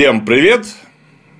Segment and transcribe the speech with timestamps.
[0.00, 0.64] Всем привет!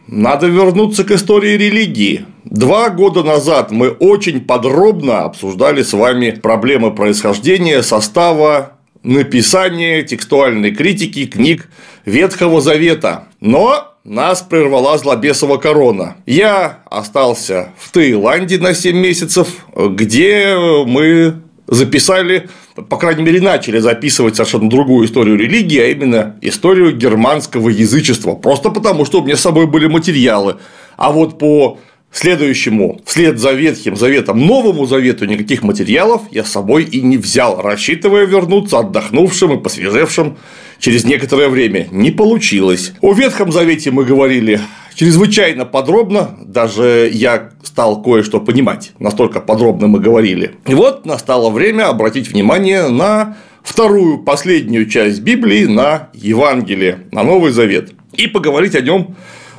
[0.07, 2.27] Надо вернуться к истории религии.
[2.45, 11.25] Два года назад мы очень подробно обсуждали с вами проблемы происхождения, состава, написания, текстуальной критики
[11.25, 11.71] книг
[12.05, 13.29] Ветхого Завета.
[13.41, 16.19] Но нас прервала злобесова корона.
[16.27, 20.55] Я остался в Таиланде на 7 месяцев, где
[20.87, 21.41] мы
[21.71, 22.49] записали,
[22.89, 28.35] по крайней мере, начали записывать совершенно другую историю религии, а именно историю германского язычества.
[28.35, 30.57] Просто потому, что у меня с собой были материалы.
[30.97, 31.79] А вот по
[32.13, 37.63] следующему, вслед за Ветхим Заветом, Новому Завету никаких материалов я с собой и не взял,
[37.63, 40.37] рассчитывая вернуться отдохнувшим и посвежевшим
[40.81, 41.87] через некоторое время.
[41.93, 42.93] Не получилось.
[43.01, 44.61] О Ветхом Завете мы говорили
[45.01, 50.57] чрезвычайно подробно, даже я стал кое-что понимать, настолько подробно мы говорили.
[50.67, 57.51] И вот настало время обратить внимание на вторую, последнюю часть Библии, на Евангелие, на Новый
[57.51, 59.17] Завет, и поговорить о нем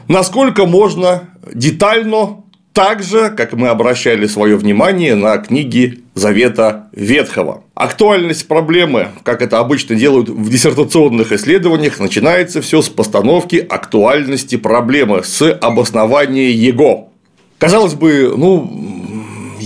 [0.08, 7.64] насколько можно детально, так же, как мы обращали свое внимание на книги Завета Ветхого.
[7.76, 15.24] Актуальность проблемы, как это обычно делают в диссертационных исследованиях, начинается все с постановки актуальности проблемы,
[15.24, 17.10] с обоснования его.
[17.58, 18.72] Казалось бы, ну,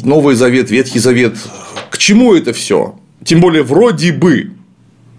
[0.03, 1.35] Новый Завет, Ветхий Завет,
[1.89, 2.95] к чему это все?
[3.23, 4.51] Тем более, вроде бы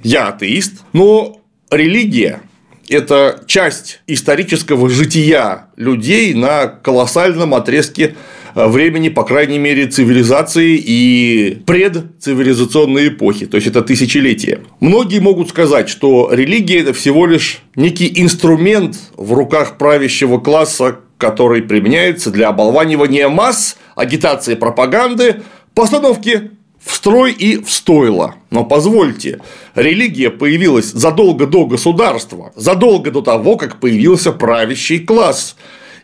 [0.02, 1.40] я атеист, но
[1.70, 2.40] религия
[2.88, 8.16] это часть исторического жития людей на колоссальном отрезке
[8.54, 14.60] э, времени, по крайней мере, цивилизации и предцивилизационной эпохи, то есть это тысячелетия.
[14.80, 21.62] Многие могут сказать, что религия– это всего лишь некий инструмент в руках правящего класса, который
[21.62, 25.42] применяется для оболванивания масс, агитации пропаганды,
[25.74, 26.50] постановки
[26.86, 28.36] в строй и в стойло.
[28.50, 29.40] Но позвольте,
[29.74, 35.56] религия появилась задолго до государства, задолго до того, как появился правящий класс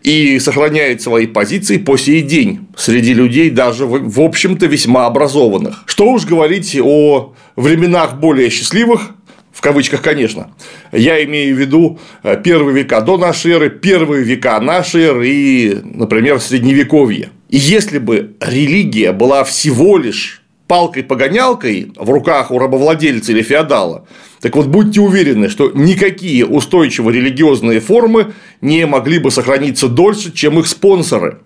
[0.02, 5.84] и сохраняет свои позиции по сей день среди людей даже в общем-то весьма образованных.
[5.86, 9.12] Что уж говорить о временах более счастливых,
[9.52, 10.52] в кавычках, конечно.
[10.90, 15.78] Я имею в виду э, первые века до нашей эры, первые века нашей эры и,
[15.84, 17.28] например, средневековье.
[17.50, 20.41] И если бы религия была всего лишь
[20.72, 24.06] палкой-погонялкой в руках у рабовладельца или феодала,
[24.40, 30.58] так вот будьте уверены, что никакие устойчивые религиозные формы не могли бы сохраниться дольше, чем
[30.58, 31.40] их спонсоры.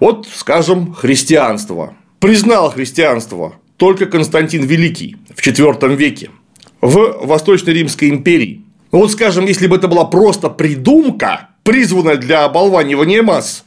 [0.00, 1.94] Вот, скажем, христианство.
[2.20, 6.28] Признал христианство только Константин Великий в IV веке
[6.82, 8.66] в Восточной Римской империи.
[8.90, 13.64] Вот, скажем, если бы это была просто придумка, призванная для оболванивания масс,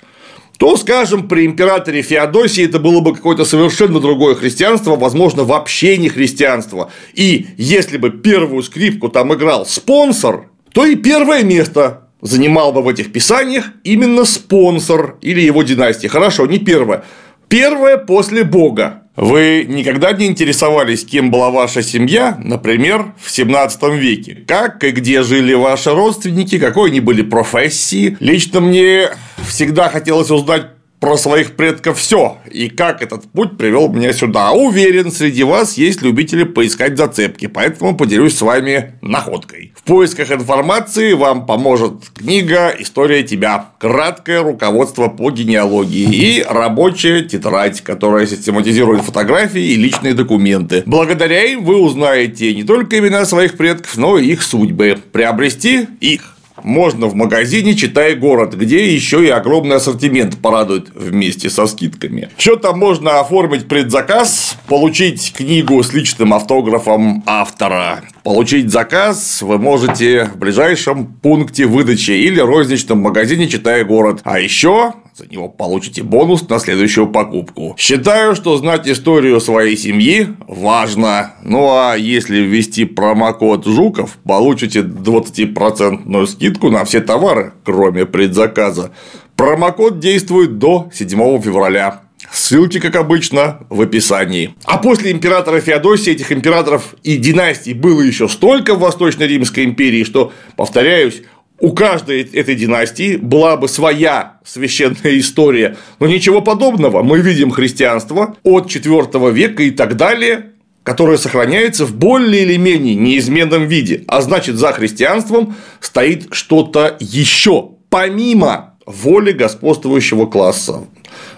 [0.58, 6.10] то, скажем, при императоре Феодосии это было бы какое-то совершенно другое христианство, возможно, вообще не
[6.10, 6.92] христианство.
[7.14, 12.88] И если бы первую скрипку там играл спонсор, то и первое место занимал бы в
[12.88, 16.08] этих писаниях именно спонсор или его династия.
[16.08, 17.04] Хорошо, не первое.
[17.50, 19.04] Первое после Бога.
[19.16, 24.44] Вы никогда не интересовались, кем была ваша семья, например, в 17 веке?
[24.46, 28.18] Как и где жили ваши родственники, какой они были профессии?
[28.20, 29.10] Лично мне
[29.48, 34.52] всегда хотелось узнать про своих предков все и как этот путь привел меня сюда.
[34.52, 39.74] Уверен, среди вас есть любители поискать зацепки, поэтому поделюсь с вами находкой.
[39.76, 47.82] В поисках информации вам поможет книга «История тебя», краткое руководство по генеалогии и рабочая тетрадь,
[47.82, 50.84] которая систематизирует фотографии и личные документы.
[50.86, 54.98] Благодаря им вы узнаете не только имена своих предков, но и их судьбы.
[55.12, 56.35] Приобрести их
[56.66, 62.30] можно в магазине «Читай город», где еще и огромный ассортимент порадует вместе со скидками.
[62.38, 68.02] Что там можно оформить предзаказ, получить книгу с личным автографом автора.
[68.24, 74.22] Получить заказ вы можете в ближайшем пункте выдачи или розничном магазине «Читай город».
[74.24, 77.74] А еще за него получите бонус на следующую покупку.
[77.78, 81.36] Считаю, что знать историю своей семьи важно.
[81.42, 88.92] Ну а если ввести промокод Жуков, получите 20% скидку на все товары, кроме предзаказа.
[89.38, 92.02] Промокод действует до 7 февраля.
[92.32, 94.56] Ссылки, как обычно, в описании.
[94.66, 100.04] А после императора Феодосия этих императоров и династий было еще столько в Восточной Римской империи,
[100.04, 101.22] что, повторяюсь,
[101.60, 107.02] у каждой этой династии была бы своя священная история, но ничего подобного.
[107.02, 110.52] Мы видим христианство от IV века и так далее,
[110.84, 117.72] которое сохраняется в более или менее неизменном виде, а значит за христианством стоит что-то еще
[117.90, 120.86] помимо воли господствующего класса.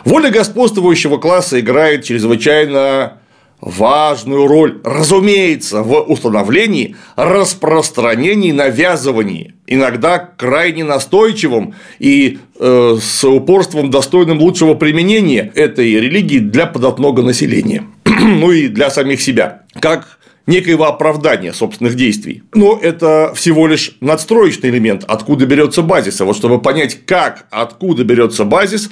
[0.03, 3.19] Воля господствующего класса играет чрезвычайно
[3.59, 14.39] важную роль, разумеется, в установлении, распространении, навязывании, иногда крайне настойчивым и э, с упорством, достойным
[14.39, 21.51] лучшего применения этой религии для податного населения, ну и для самих себя, как некоего оправдания
[21.51, 22.44] собственных действий.
[22.53, 26.21] Но это всего лишь надстроечный элемент, откуда берется базис.
[26.21, 28.89] А вот чтобы понять, как, откуда берется базис,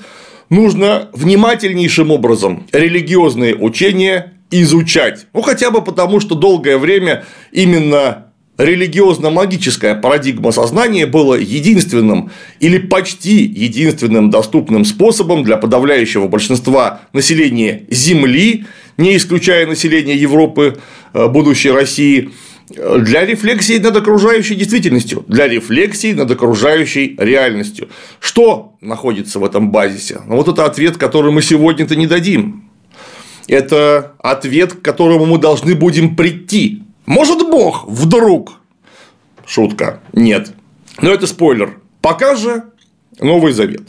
[0.49, 5.27] нужно внимательнейшим образом религиозные учения изучать.
[5.33, 8.27] Ну, хотя бы потому, что долгое время именно
[8.57, 18.65] религиозно-магическая парадигма сознания была единственным или почти единственным доступным способом для подавляющего большинства населения Земли,
[18.97, 20.77] не исключая населения Европы,
[21.13, 22.31] э, будущей России,
[22.69, 27.89] для рефлексии над окружающей действительностью, для рефлексии над окружающей реальностью.
[28.19, 30.21] Что находится в этом базисе?
[30.25, 32.64] Ну, вот это ответ, который мы сегодня-то не дадим.
[33.47, 36.83] Это ответ, к которому мы должны будем прийти.
[37.05, 38.59] Может, Бог вдруг?
[39.45, 40.01] Шутка.
[40.13, 40.51] Нет.
[41.01, 41.79] Но это спойлер.
[42.01, 42.63] Пока же
[43.19, 43.83] Новый Завет.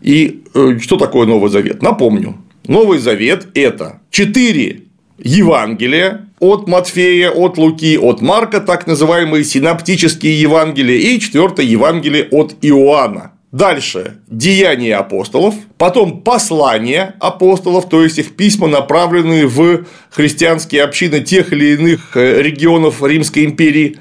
[0.00, 1.82] И э, что такое Новый Завет?
[1.82, 2.38] Напомню.
[2.66, 4.82] Новый Завет– это четыре
[5.18, 12.56] Евангелия от Матфея, от Луки, от Марка, так называемые синаптические Евангелия, и четвертое Евангелие от
[12.62, 13.32] Иоанна.
[13.52, 21.52] Дальше деяния апостолов, потом послания апостолов, то есть их письма, направленные в христианские общины тех
[21.52, 23.98] или иных э, регионов Римской империи,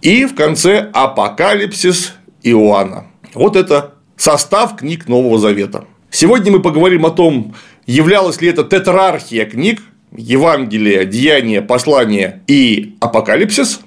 [0.00, 3.06] и в конце апокалипсис Иоанна.
[3.34, 5.84] Вот это состав книг Нового Завета.
[6.10, 7.54] Сегодня мы поговорим о том,
[7.86, 9.80] являлась ли это тетрархия книг,
[10.14, 13.80] Евангелие, Деяние, Послание и Апокалипсис,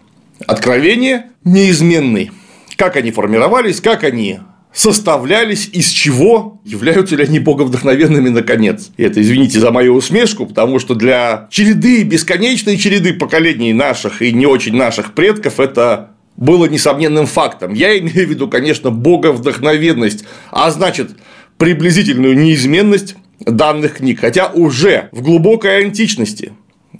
[0.48, 2.31] Откровение неизменный.
[2.77, 4.39] Как они формировались, как они
[4.75, 8.92] составлялись, из чего, являются ли они боговдохновенными наконец.
[8.98, 14.33] И это, извините за мою усмешку, потому что для череды, бесконечной череды поколений наших и
[14.33, 17.74] не очень наших предков это было несомненным фактом.
[17.74, 21.12] Я имею в виду, конечно, боговдохновенность, а значит,
[21.57, 24.19] приблизительную неизменность данных книг.
[24.19, 26.51] Хотя уже в глубокой античности,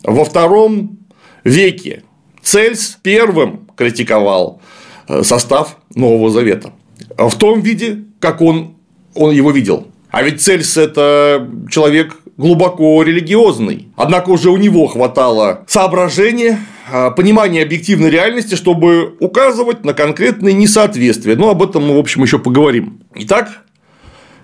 [0.02, 1.00] во втором
[1.44, 2.04] веке,
[2.42, 4.62] Цельс первым критиковал
[5.10, 6.72] э, состав Нового Завета
[7.18, 8.76] в том виде, как он,
[9.14, 9.88] он его видел.
[10.12, 13.90] А ведь Цельс– это человек глубоко религиозный.
[13.96, 16.60] Однако уже у него хватало соображения,
[16.92, 21.36] а, понимания объективной реальности, чтобы указывать на конкретные несоответствия.
[21.36, 23.02] Но об этом мы, в общем, еще поговорим.
[23.16, 23.64] Итак,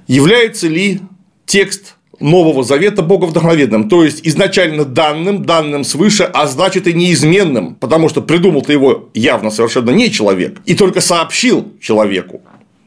[0.08, 1.02] является ли
[1.46, 8.10] текст Нового Завета боговдохновенным, то есть изначально данным, данным свыше, а значит и неизменным, потому
[8.10, 12.42] что придумал-то его явно совершенно не человек, и только сообщил человеку.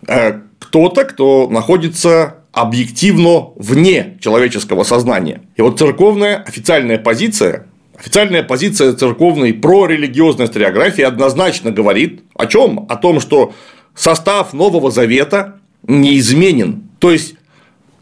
[0.06, 5.42] Э, кто-то, кто находится объективно вне человеческого сознания.
[5.56, 7.66] И вот церковная официальная позиция
[7.96, 12.86] Официальная позиция церковной прорелигиозной историографии однозначно говорит о чем?
[12.88, 13.54] О том, что
[13.94, 16.82] состав Нового Завета неизменен.
[16.98, 17.36] То есть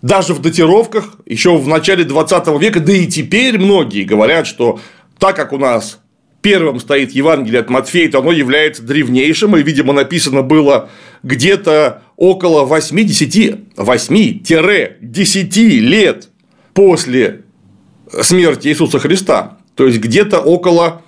[0.03, 4.81] даже в датировках еще в начале 20 века, да и теперь многие говорят, что
[5.19, 6.01] так как у нас
[6.43, 10.91] первым стоит Евангелие от Матфея, то оно является древнейшим, и, видимо, написано было
[11.23, 13.61] где-то около 8-10
[15.79, 16.31] лет
[16.75, 17.43] после
[18.21, 19.59] смерти Иисуса Христа.
[19.77, 21.03] То есть, где-то около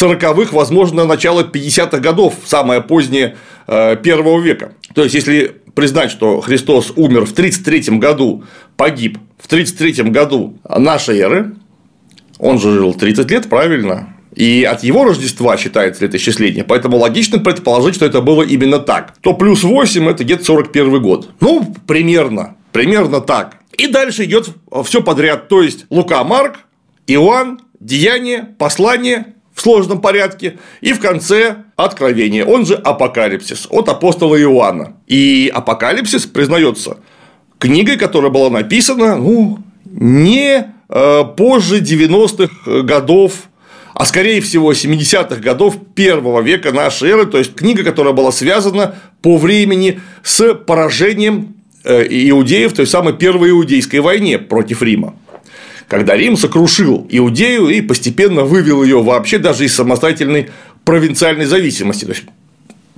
[0.00, 4.72] 40-х, возможно, начало 50-х годов, самое позднее э, первого века.
[4.94, 8.44] То есть, если признать, что Христос умер в 33 году,
[8.76, 11.54] погиб в 33 году нашей эры,
[12.38, 14.14] он же жил 30 лет, правильно?
[14.34, 16.62] И от его Рождества считается летоисчисление.
[16.64, 19.14] Поэтому логично предположить, что это было именно так.
[19.22, 21.30] То плюс 8 это где-то 41 год.
[21.40, 22.56] Ну, примерно.
[22.72, 23.56] Примерно так.
[23.78, 24.50] И дальше идет
[24.84, 25.48] все подряд.
[25.48, 26.58] То есть Лука Марк,
[27.06, 34.40] Иоанн, Деяние, Послание в сложном порядке, и в конце Откровение, он же Апокалипсис от апостола
[34.40, 34.92] Иоанна.
[35.06, 36.98] И Апокалипсис признается
[37.58, 43.32] книгой, которая была написана ну, не э, позже 90-х годов
[43.98, 48.96] а скорее всего 70-х годов первого века нашей эры, то есть книга, которая была связана
[49.22, 55.14] по времени с поражением э, иудеев в той самой первой иудейской войне против Рима
[55.88, 60.50] когда Рим сокрушил Иудею и постепенно вывел ее вообще даже из самостоятельной
[60.84, 62.04] провинциальной зависимости.
[62.04, 62.24] То есть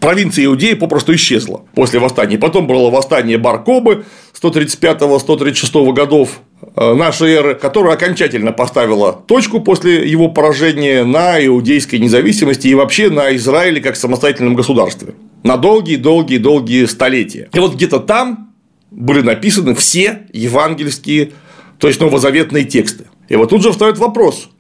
[0.01, 2.39] провинция Иудеи попросту исчезла после восстания.
[2.39, 4.05] Потом было восстание Баркобы
[4.41, 6.41] 135-136 годов
[6.77, 13.11] э, нашей эры, которое окончательно поставило точку после его поражения на иудейской независимости и вообще
[13.11, 17.49] на Израиле как самостоятельном государстве на долгие-долгие-долгие столетия.
[17.53, 18.55] И вот где-то там
[18.91, 21.33] были написаны все евангельские,
[21.79, 23.07] то есть новозаветные тексты.
[23.29, 24.51] И вот тут же встает вопрос,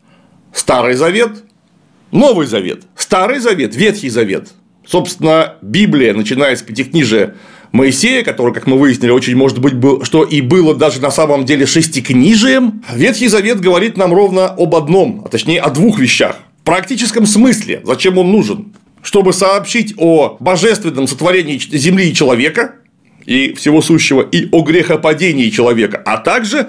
[0.52, 1.44] Старый Завет,
[2.10, 2.84] Новый Завет.
[2.96, 4.48] Старый Завет, Ветхий Завет.
[4.86, 7.34] Собственно, Библия, начиная с Пятикнижия
[7.72, 11.66] Моисея, который, как мы выяснили, очень может быть, что и было даже на самом деле
[11.66, 16.36] шестикнижием, Ветхий Завет говорит нам ровно об одном, а точнее о двух вещах.
[16.62, 18.72] В практическом смысле, зачем он нужен?
[19.02, 22.76] Чтобы сообщить о божественном сотворении земли и человека,
[23.26, 26.68] и всего сущего, и о грехопадении человека, а также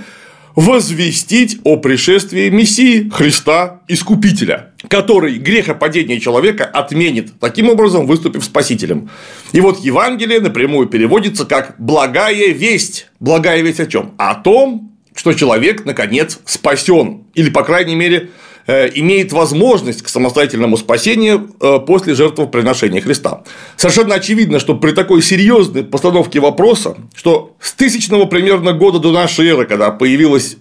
[0.59, 9.09] возвестить о пришествии Мессии Христа Искупителя, который грехопадение человека отменит, таким образом выступив спасителем.
[9.53, 13.07] И вот Евангелие напрямую переводится как «благая весть».
[13.21, 14.13] Благая весть о чем?
[14.17, 17.23] О том, что человек, наконец, спасен.
[17.35, 18.29] Или, по крайней мере,
[18.69, 23.43] имеет возможность к самостоятельному спасению э, после жертвоприношения Христа.
[23.75, 29.47] Совершенно очевидно, что при такой серьезной постановке вопроса, что с тысячного примерно года до нашей
[29.47, 30.57] эры, когда появилась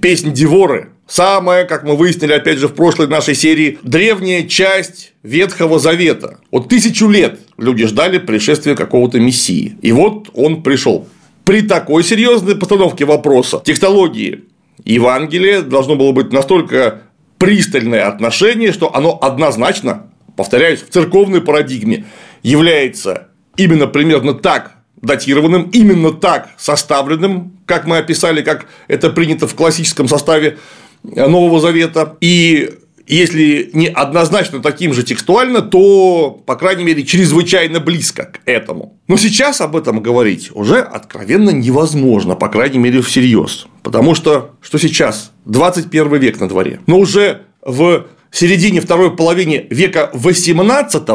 [0.00, 5.78] песнь Диворы, самая, как мы выяснили опять же в прошлой нашей серии, древняя часть Ветхого
[5.78, 6.38] Завета.
[6.50, 9.76] Вот тысячу лет люди ждали пришествия какого-то мессии.
[9.82, 11.08] И вот он пришел.
[11.44, 14.44] При такой серьезной постановке вопроса технологии
[14.84, 17.02] Евангелие должно было быть настолько
[17.38, 22.04] пристальное отношение, что оно однозначно, повторяюсь, в церковной парадигме
[22.42, 29.54] является именно примерно так датированным, именно так составленным, как мы описали, как это принято в
[29.54, 30.58] классическом составе
[31.02, 32.16] Нового Завета.
[32.20, 32.70] И
[33.06, 38.98] если не однозначно таким же текстуально, то, по крайней мере, чрезвычайно близко к этому.
[39.08, 43.66] Но сейчас об этом говорить уже откровенно невозможно, по крайней мере, всерьез.
[43.88, 45.32] Потому что, что сейчас?
[45.46, 46.78] 21 век на дворе.
[46.86, 51.08] Но уже в середине второй половины века 18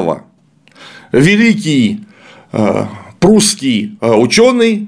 [1.12, 2.00] великий
[2.51, 2.86] э,
[3.20, 4.88] прусский э, ученый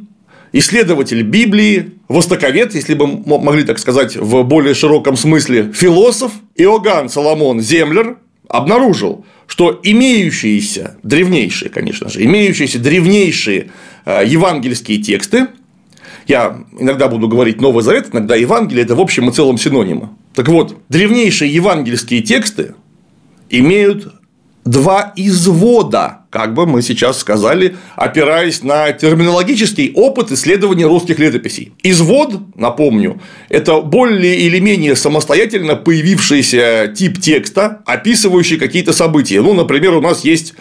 [0.52, 7.62] исследователь Библии, востоковед, если бы могли так сказать в более широком смысле, философ Иоганн Соломон
[7.62, 8.18] Землер
[8.50, 13.70] обнаружил, что имеющиеся, древнейшие, конечно же, имеющиеся древнейшие
[14.06, 15.50] э, евангельские тексты,
[16.28, 20.10] я иногда буду говорить Новый Завет, иногда Евангелие– это в общем и целом синонимы.
[20.34, 22.76] Так вот, древнейшие евангельские тексты
[23.50, 24.14] имеют
[24.66, 31.74] два извода, как бы мы сейчас сказали, опираясь на терминологический опыт исследования русских летописей.
[31.84, 39.42] Извод, напомню, это более или менее самостоятельно появившийся тип текста, описывающий какие-то события.
[39.42, 40.56] Ну, например, у нас есть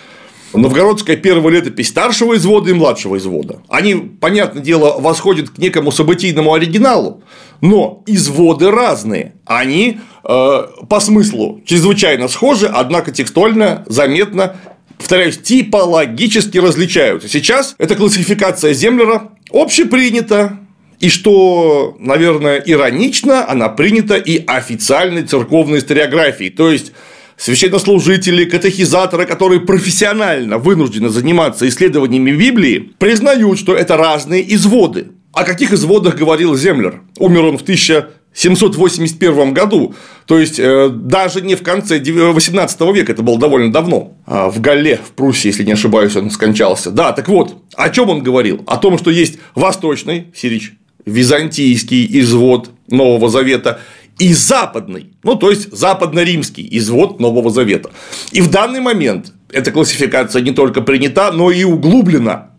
[0.58, 3.60] Новгородская первая летопись старшего извода и младшего извода.
[3.68, 7.22] Они, понятное дело, восходят к некому событийному оригиналу,
[7.60, 9.34] но изводы разные.
[9.44, 14.56] Они э, по смыслу чрезвычайно схожи, однако текстуально заметно
[14.98, 17.28] повторяюсь, типологически различаются.
[17.28, 20.58] Сейчас эта классификация Землера общепринята,
[21.00, 26.50] и что, наверное, иронично, она принята и официальной церковной историографией.
[26.50, 26.92] То есть
[27.36, 35.08] священнослужители, катехизаторы, которые профессионально вынуждены заниматься исследованиями Библии, признают, что это разные изводы.
[35.32, 37.02] О каких изводах говорил Землер?
[37.18, 39.94] Умер он в 1781 году,
[40.26, 44.16] то есть э, даже не в конце 18 века, это было довольно давно.
[44.26, 46.92] А в Галле, в Пруссии, если не ошибаюсь, он скончался.
[46.92, 48.62] Да, так вот, о чем он говорил?
[48.66, 50.74] О том, что есть восточный, Сирич,
[51.04, 53.80] византийский извод Нового Завета
[54.18, 57.90] и западный, ну то есть западно-римский извод Нового Завета.
[58.32, 62.50] И в данный момент эта классификация не только принята, но и углублена.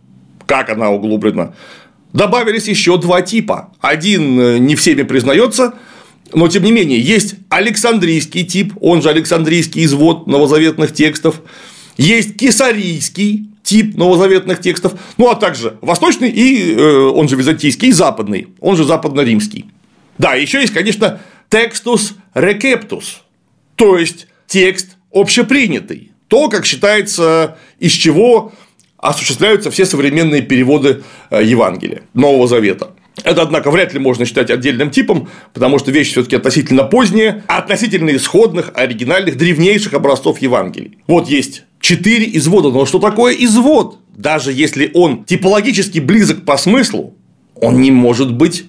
[0.46, 1.54] Как она углублена?
[2.14, 3.74] Добавились еще два типа.
[3.82, 5.74] Один э, не всеми признается,
[6.34, 11.42] но тем не менее есть Александрийский тип, он же Александрийский извод новозаветных текстов,
[11.98, 17.92] есть Кесарийский тип новозаветных текстов, ну а также восточный и э, он же византийский и
[17.92, 19.66] западный, он же западно-римский.
[20.18, 21.20] Да, еще есть, конечно,
[21.56, 23.24] текстус рекептус,
[23.78, 28.52] то есть текст общепринятый, то, как считается, из чего
[28.98, 32.90] осуществляются все современные переводы э, Евангелия, Нового Завета.
[33.24, 38.14] Это, однако, вряд ли можно считать отдельным типом, потому что вещь все-таки относительно поздняя, относительно
[38.14, 40.98] исходных, оригинальных, древнейших образцов Евангелий.
[41.08, 42.70] Вот есть четыре извода.
[42.70, 44.00] Но что такое извод?
[44.14, 47.14] Даже если он типологически близок по смыслу,
[47.56, 48.66] он не может быть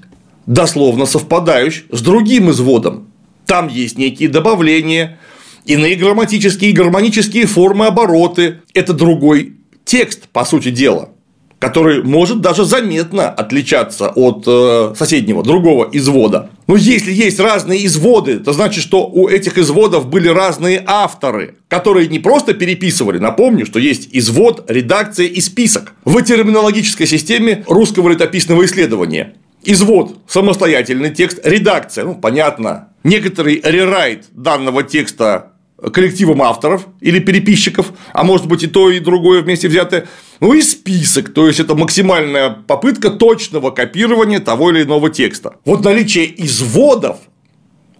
[0.46, 3.08] дословно совпадающий с другим изводом.
[3.46, 5.18] Там есть некие добавления,
[5.64, 8.60] иные грамматические и гармонические формы обороты.
[8.74, 11.10] Это другой текст, по сути дела,
[11.58, 16.50] который может даже заметно отличаться от э, соседнего, другого извода.
[16.66, 22.08] Но если есть разные изводы, то значит, что у этих изводов были разные авторы, которые
[22.08, 23.18] не просто переписывали.
[23.18, 29.34] Напомню, что есть извод, редакция и список в терминологической системе русского летописного исследования.
[29.66, 35.52] Извод, самостоятельный текст, редакция, ну, понятно, некоторый рерайт данного текста
[35.92, 40.08] коллективом авторов или переписчиков, а может быть и то, и другое вместе взятое,
[40.40, 45.56] ну и список, то есть это максимальная попытка точного копирования того или иного текста.
[45.64, 47.18] Вот наличие изводов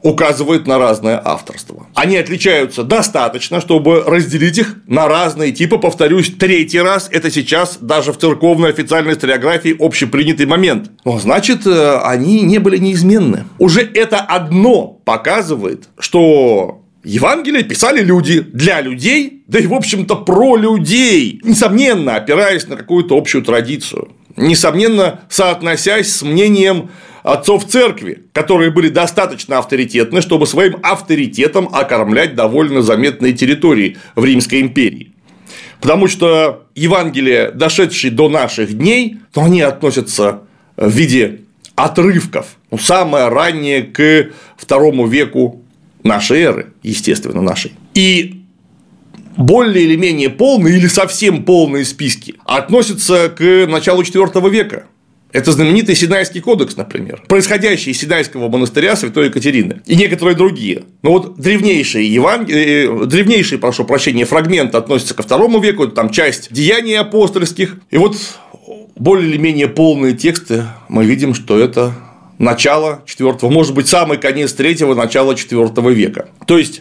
[0.07, 1.89] указывает на разное авторство.
[1.95, 5.79] Они отличаются достаточно, чтобы разделить их на разные типы.
[5.79, 10.93] Повторюсь, третий раз это сейчас даже в церковной официальной историографии общепринятый момент.
[11.05, 13.47] Но значит, э, они не были неизменны.
[13.59, 20.57] Уже это одно показывает, что Евангелие писали люди для людей, да и, в общем-то, про
[20.57, 26.91] людей, несомненно, опираясь на какую-то общую традицию, несомненно, соотносясь с мнением
[27.27, 34.61] отцов церкви, которые были достаточно авторитетны, чтобы своим авторитетом окормлять довольно заметные территории в Римской
[34.61, 35.13] империи.
[35.81, 40.43] Потому что Евангелия, дошедшие до наших дней, то они относятся
[40.77, 41.41] в виде
[41.75, 45.63] отрывков, ну, самое раннее к второму веку
[46.05, 47.73] нашей эры, естественно, нашей.
[47.95, 48.43] И
[49.37, 54.87] более или менее полные или совсем полные списки относятся к началу IV века.
[55.37, 60.85] Это знаменитый Синайский кодекс, например, происходящий из Синайского монастыря Святой Екатерины и некоторые другие.
[61.03, 62.47] Но вот древнейшие, еван...
[62.49, 67.77] Э, древнейшие, прошу прощения, фрагменты относятся ко второму веку, там часть деяний апостольских.
[67.91, 68.17] И вот
[68.95, 71.93] более или менее полные тексты мы видим, что это
[72.39, 76.31] начало IV, может быть, самый конец третьего, начало IV века.
[76.47, 76.81] То есть,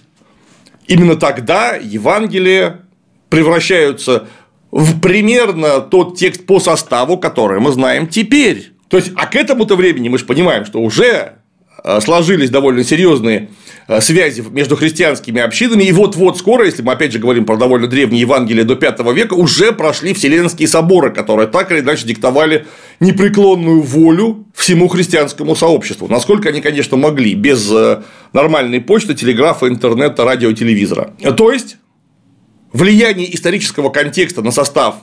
[0.88, 2.84] именно тогда Евангелие
[3.28, 4.30] превращаются
[4.76, 8.74] в примерно тот текст по составу, который мы знаем теперь.
[8.90, 11.36] То есть, а к этому-то времени мы же понимаем, что уже
[11.82, 13.52] э, сложились довольно серьезные
[13.88, 17.88] э, связи между христианскими общинами, и вот-вот скоро, если мы опять же говорим про довольно
[17.88, 22.68] древние Евангелия до V века, уже прошли Вселенские соборы, которые так или иначе диктовали
[23.00, 28.02] непреклонную волю всему христианскому сообществу, насколько они, конечно, могли, без э,
[28.34, 31.14] нормальной почты, телеграфа, интернета, радио, телевизора.
[31.38, 31.78] То есть,
[32.76, 34.96] влияние исторического контекста на состав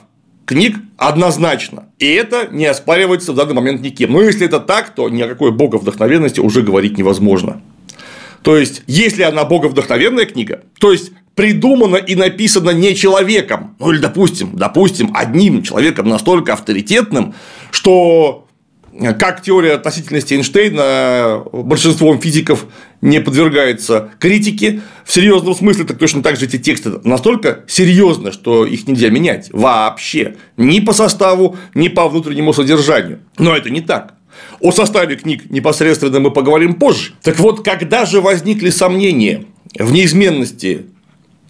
[0.45, 1.89] книг однозначно.
[1.99, 4.11] И это не оспаривается в данный момент никем.
[4.11, 7.61] Но если это так, то ни о какой боговдохновенности уже говорить невозможно.
[8.43, 13.99] То есть, если она боговдохновенная книга, то есть придумана и написана не человеком, ну или
[13.99, 17.33] допустим, допустим, одним человеком настолько авторитетным,
[17.71, 18.45] что
[19.17, 22.67] как теория относительности Эйнштейна большинством физиков
[23.03, 24.81] не подвергается критике.
[25.03, 29.49] В серьезном смысле, так точно так же эти тексты настолько серьезны, что их нельзя менять
[29.51, 30.37] вообще.
[30.55, 33.19] Ни по составу, ни по внутреннему содержанию.
[33.37, 34.15] Но это не так.
[34.61, 37.11] О составе книг непосредственно мы поговорим позже.
[37.21, 39.45] Так вот, когда же возникли сомнения
[39.77, 40.85] в неизменности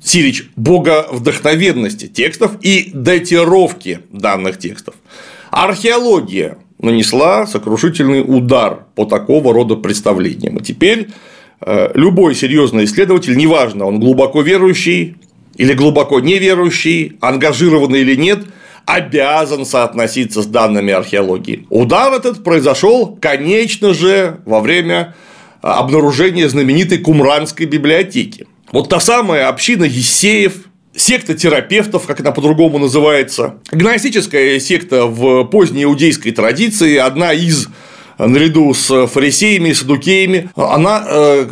[0.03, 4.95] Сирич бога вдохновенности текстов и датировки данных текстов?
[5.51, 10.57] Археология нанесла сокрушительный удар по такого рода представлениям.
[10.57, 11.09] И теперь
[11.93, 15.15] любой серьезный исследователь, неважно, он глубоко верующий
[15.55, 18.39] или глубоко неверующий, ангажированный или нет,
[18.85, 21.65] обязан соотноситься с данными археологии.
[21.69, 25.15] Удар этот произошел, конечно же, во время
[25.61, 28.47] э, обнаружения знаменитой Кумранской библиотеки.
[28.71, 35.83] Вот та самая община Есеев, секта терапевтов, как она по-другому называется, гностическая секта в поздней
[35.83, 37.69] иудейской традиции, одна из
[38.17, 41.47] наряду с фарисеями и садукеями, она э,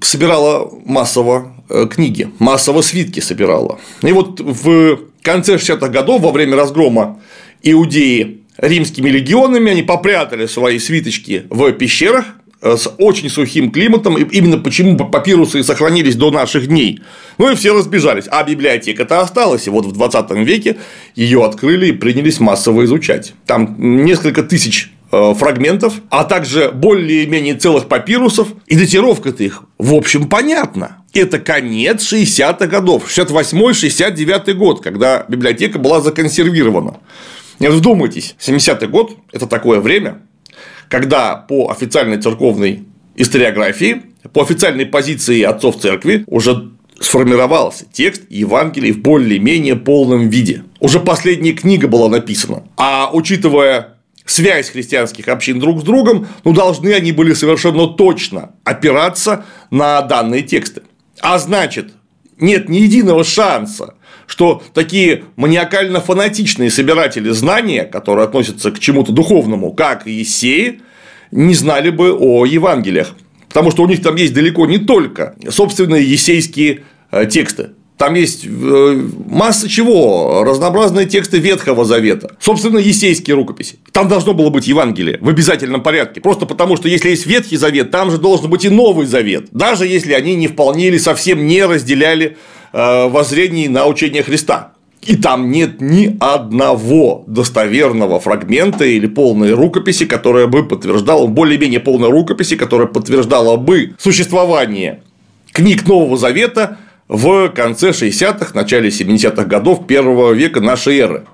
[0.00, 3.78] собирала массово э, книги, массово свитки собирала.
[4.02, 7.20] И вот в конце 60-х годов, во время разгрома
[7.62, 12.26] Иудеи римскими легионами, они попрятали свои свиточки в пещерах,
[12.64, 17.00] Э, с очень сухим климатом, и именно почему папирусы и сохранились до наших дней.
[17.36, 20.76] Ну и все разбежались, а библиотека-то осталась, и вот в 20 веке
[21.16, 23.34] ее открыли и принялись массово изучать.
[23.46, 31.04] Там несколько тысяч фрагментов, а также более-менее целых папирусов, и датировка-то их, в общем, понятна.
[31.12, 36.96] Это конец 60-х годов, 68-69 год, когда библиотека была законсервирована.
[37.60, 40.22] Вдумайтесь, 70-й год– это такое время,
[40.88, 48.98] когда по официальной церковной историографии, по официальной позиции отцов церкви уже сформировался текст Евангелия в
[48.98, 50.64] более-менее полном виде.
[50.80, 52.62] Уже последняя книга была написана.
[52.76, 53.91] А учитывая
[54.24, 60.42] связь христианских общин друг с другом, ну, должны они были совершенно точно опираться на данные
[60.42, 60.82] тексты.
[61.20, 61.92] А значит,
[62.38, 63.94] нет ни единого шанса,
[64.26, 70.80] что такие маниакально-фанатичные собиратели знания, которые относятся к чему-то духовному, как и Есеи,
[71.30, 73.14] не знали бы о Евангелиях.
[73.48, 77.70] Потому что у них там есть далеко не только собственные есейские э, тексты.
[78.02, 83.76] Там есть э, масса чего, разнообразные тексты Ветхого Завета, собственно, есейские рукописи.
[83.92, 87.92] Там должно было быть Евангелие в обязательном порядке, просто потому что если есть Ветхий Завет,
[87.92, 91.64] там же должен быть и Новый Завет, даже если они не вполне или совсем не
[91.64, 92.36] разделяли
[92.72, 94.72] э, воззрений на учение Христа.
[95.00, 102.10] И там нет ни одного достоверного фрагмента или полной рукописи, которая бы подтверждала, более-менее полной
[102.10, 105.04] рукописи, которая подтверждала бы существование
[105.52, 106.78] книг Нового Завета
[107.12, 111.26] в конце 60-х, начале 70-х годов первого века нашей эры.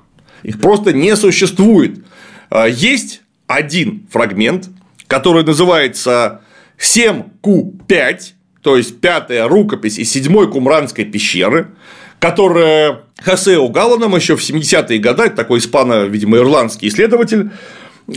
[0.43, 2.05] Их просто не существует.
[2.51, 4.71] А, есть один фрагмент,
[5.07, 6.41] который называется
[6.79, 8.19] 7Q5,
[8.61, 11.69] то есть пятая рукопись из седьмой Кумранской пещеры,
[12.19, 17.53] которая Хосео Галланом еще в 70-е годы, такой испано, видимо, ирландский исследователь,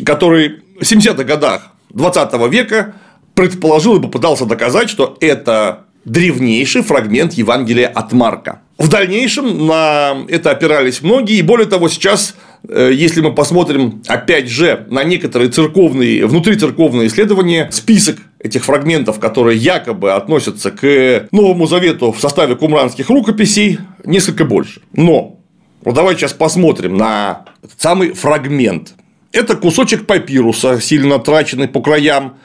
[0.03, 2.95] который в 70-х годах 20 века
[3.35, 8.61] предположил и попытался доказать, что это древнейший фрагмент Евангелия от Марка.
[8.77, 12.35] В дальнейшем на это опирались многие, и более того, сейчас,
[12.67, 19.59] э, если мы посмотрим, опять же, на некоторые церковные, внутрицерковные исследования, список этих фрагментов, которые
[19.59, 24.81] якобы относятся к Новому Завету в составе кумранских рукописей, несколько больше.
[24.93, 25.39] Но
[25.83, 28.95] вот давайте сейчас посмотрим на этот самый фрагмент.
[29.31, 32.37] Это кусочек папируса, сильно траченный по краям,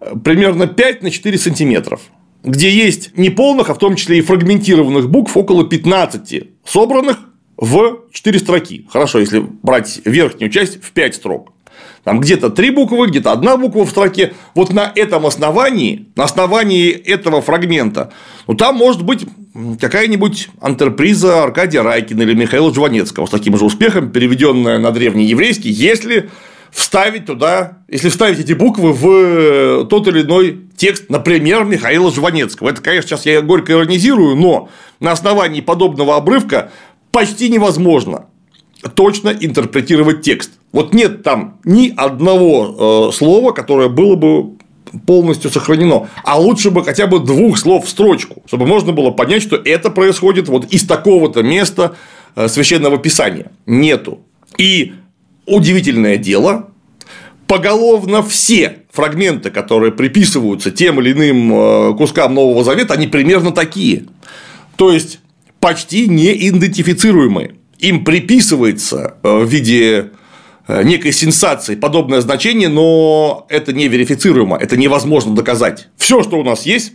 [0.00, 2.00] э, примерно 5 на 4 сантиметров
[2.42, 7.18] где есть не полных, а в том числе и фрагментированных букв около 15, собранных
[7.56, 8.86] в 4 строки.
[8.90, 11.52] Хорошо, если брать верхнюю часть в 5 строк.
[12.04, 14.34] Там где-то три буквы, где-то одна буква в строке.
[14.54, 18.12] Вот на этом основании, на основании этого фрагмента,
[18.48, 19.24] ну там может быть
[19.80, 25.70] какая-нибудь антерприза Аркадия Райкина или Михаила Жванецкого с таким же успехом, переведенная на древний еврейский,
[25.70, 26.30] если
[26.72, 32.70] вставить туда, если вставить эти буквы в э, тот или иной текст, например, Михаила Жванецкого.
[32.70, 36.72] Это, конечно, сейчас я горько иронизирую, но на основании подобного обрывка
[37.12, 38.26] почти невозможно
[38.94, 40.52] точно интерпретировать текст.
[40.72, 44.56] Вот нет там ни одного э, слова, которое было бы
[45.06, 49.42] полностью сохранено, а лучше бы хотя бы двух слов в строчку, чтобы можно было понять,
[49.42, 51.94] что это происходит вот из такого-то места
[52.34, 53.52] э, священного писания.
[53.66, 54.20] Нету.
[54.58, 54.94] И
[55.46, 56.70] удивительное дело,
[57.46, 64.04] поголовно все фрагменты, которые приписываются тем или иным э, кускам Нового Завета, они примерно такие.
[64.76, 65.20] То есть
[65.60, 67.56] почти неидентифицируемые.
[67.78, 70.10] Им приписывается э, в виде
[70.66, 75.88] э, некой сенсации подобное значение, но это не верифицируемо, это невозможно доказать.
[75.96, 76.92] Все, что у нас есть,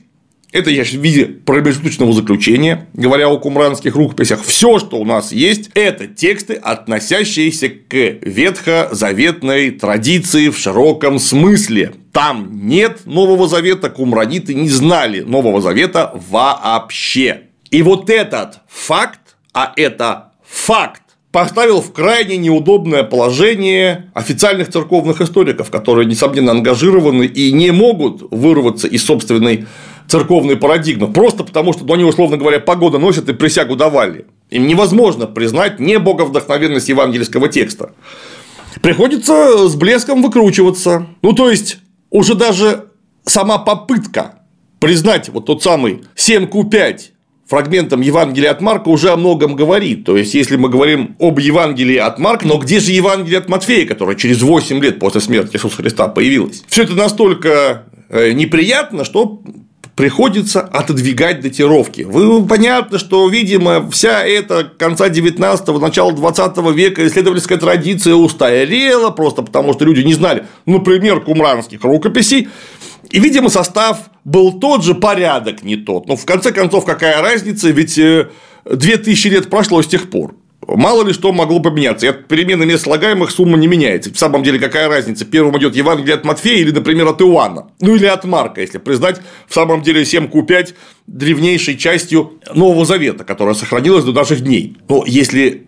[0.57, 4.43] это я в виде промежуточного заключения, говоря о кумранских рукописях.
[4.43, 11.93] Все, что у нас есть, это тексты, относящиеся к ветхозаветной традиции в широком смысле.
[12.11, 17.41] Там нет Нового Завета, кумраниты не знали Нового Завета вообще.
[17.69, 25.69] И вот этот факт, а это факт, поставил в крайне неудобное положение официальных церковных историков,
[25.69, 29.67] которые, несомненно, ангажированы и не могут вырваться из собственной
[30.07, 34.25] церковной парадигмы, просто потому что ну, они, условно говоря, погода носят и присягу давали.
[34.49, 37.91] Им невозможно признать не боговдохновенность евангельского текста.
[38.81, 41.07] Приходится с блеском выкручиваться.
[41.21, 42.85] Ну, то есть, уже даже
[43.25, 44.39] сама попытка
[44.79, 46.99] признать вот тот самый 7Q5
[47.47, 50.05] фрагментом Евангелия от Марка уже о многом говорит.
[50.05, 53.85] То есть, если мы говорим об Евангелии от Марка, но где же Евангелие от Матфея,
[53.87, 56.63] которое через 8 лет после смерти Иисуса Христа появилось?
[56.67, 59.41] Все это настолько э, неприятно, что
[59.97, 62.03] приходится отодвигать датировки.
[62.03, 69.41] Вы, понятно, что, видимо, вся эта конца 19-го, начала 20 века исследовательская традиция устарела, просто
[69.41, 72.47] потому что люди не знали, например, кумранских рукописей,
[73.09, 76.07] и, видимо, состав был тот же, порядок не тот.
[76.07, 77.99] Но в конце концов, какая разница, ведь
[78.65, 80.35] 2000 э, лет прошло с тех пор.
[80.67, 82.05] Мало ли что могло поменяться.
[82.05, 84.13] И от перемены мест слагаемых сумма не меняется.
[84.13, 85.23] В самом деле, какая разница?
[85.23, 87.67] Первым идет Евангелие от Матфея или, например, от Иоанна.
[87.79, 90.73] Ну или от Марка, если признать, в самом деле 7Q5
[91.07, 94.75] древнейшей частью Нового Завета, которая сохранилась до наших дней.
[94.89, 95.67] Но если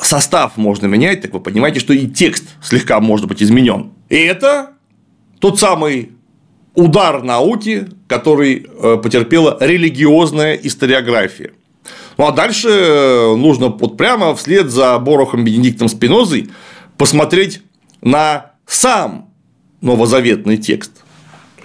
[0.00, 3.92] состав можно менять, так вы понимаете, что и текст слегка может быть изменен.
[4.08, 4.74] И это
[5.40, 6.12] тот самый
[6.74, 11.52] удар науки, который э, потерпела религиозная историография.
[12.18, 16.48] Ну а дальше э, нужно вот прямо вслед за Борохом Бенедиктом Спинозой
[16.96, 17.60] посмотреть
[18.00, 19.30] на сам
[19.80, 20.92] новозаветный текст.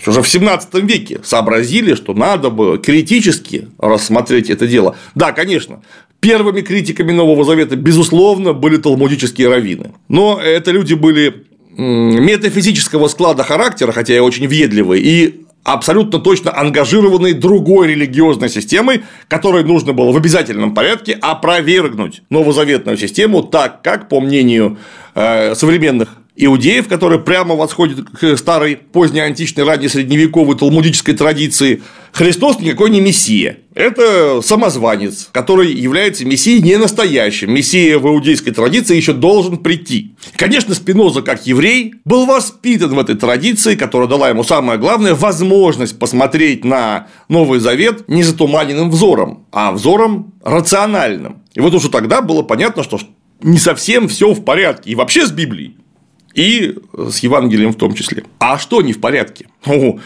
[0.06, 4.96] Уже в 17 веке сообразили, что надо было критически рассмотреть это дело.
[5.14, 5.84] Да, конечно,
[6.20, 9.92] первыми критиками Нового Завета, безусловно, были талмудические раввины.
[10.08, 11.46] Но это люди были
[11.78, 19.64] метафизического склада характера, хотя и очень въедливые, и абсолютно точно ангажированные другой религиозной системой, которой
[19.64, 24.78] нужно было в обязательном порядке опровергнуть новозаветную систему, так как, по мнению
[25.16, 31.82] э, современных иудеев, которые прямо восходят к старой позднеантичной, раннесредневековой талмудической традиции,
[32.14, 33.60] Христос никакой не мессия.
[33.74, 37.54] Это самозванец, который является мессией не настоящим.
[37.54, 40.16] Мессия в иудейской традиции еще должен прийти.
[40.36, 45.98] Конечно, Спиноза, как еврей, был воспитан в этой традиции, которая дала ему самое главное– возможность
[46.00, 51.44] посмотреть на Новый Завет не затуманенным взором, а взором рациональным.
[51.54, 53.00] И вот уже тогда было понятно, что
[53.42, 54.92] не совсем все в порядке.
[54.92, 55.78] И вообще с Библией.
[56.34, 58.24] И с Евангелием в том числе.
[58.40, 59.48] А что не в порядке?
[59.66, 60.00] О,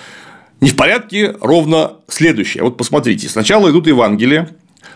[0.62, 2.64] не в порядке ровно следующее.
[2.64, 4.50] Вот посмотрите, сначала идут Евангелия,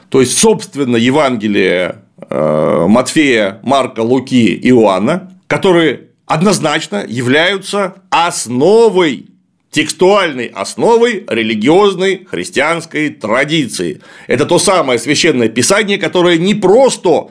[0.10, 1.98] то есть, собственно, Евангелие
[2.30, 9.28] э, Матфея, Марка, Луки, Иоанна, которые однозначно являются основой
[9.72, 14.02] текстуальной основой религиозной христианской традиции.
[14.28, 17.30] Это то самое священное писание, которое не просто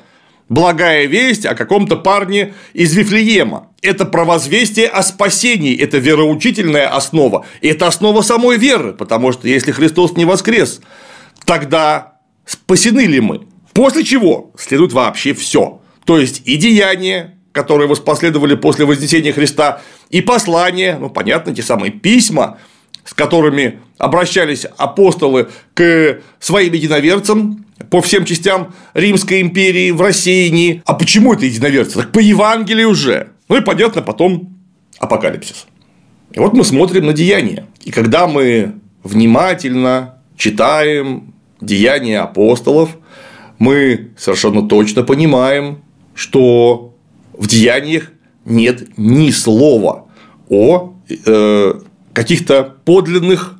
[0.49, 3.69] благая весть о каком-то парне из Вифлеема.
[3.83, 9.73] Это провозвестие о спасении, это вероучительная основа, и это основа самой веры, потому что если
[9.73, 10.81] Христос не воскрес,
[11.45, 13.43] тогда спасены ли мы?
[13.73, 15.81] После чего следует вообще все.
[16.05, 19.81] То есть и деяния, которые воспоследовали после Вознесения Христа,
[20.11, 22.59] и послания, ну, понятно, те самые письма,
[23.05, 30.83] с которыми обращались апостолы к своим единоверцам, по всем частям Римской империи в России.
[30.85, 31.99] А почему это единоверцы?
[31.99, 33.29] Так по Евангелию уже.
[33.49, 34.59] Ну и понятно, потом
[34.99, 35.67] апокалипсис.
[36.33, 37.67] И вот мы смотрим на деяния.
[37.83, 42.97] И когда мы внимательно читаем деяния апостолов,
[43.59, 45.83] мы совершенно точно понимаем,
[46.15, 46.95] что
[47.33, 48.13] в деяниях
[48.45, 50.07] нет ни слова
[50.49, 51.75] о э,
[52.13, 53.59] каких-то подлинных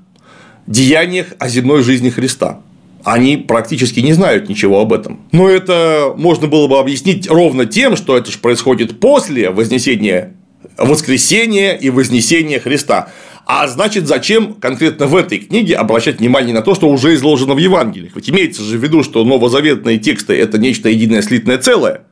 [0.67, 2.61] деяниях о земной жизни Христа
[3.05, 5.21] они практически не знают ничего об этом.
[5.33, 10.35] Но это можно было бы объяснить ровно тем, что это же происходит после вознесения
[10.77, 13.11] воскресения и вознесения Христа.
[13.47, 17.59] А значит, зачем конкретно в этой книге обращать внимание на то, что уже изложено в
[17.59, 18.15] Евангелиях?
[18.15, 22.03] Ведь имеется же в виду, что новозаветные тексты– это нечто единое слитное целое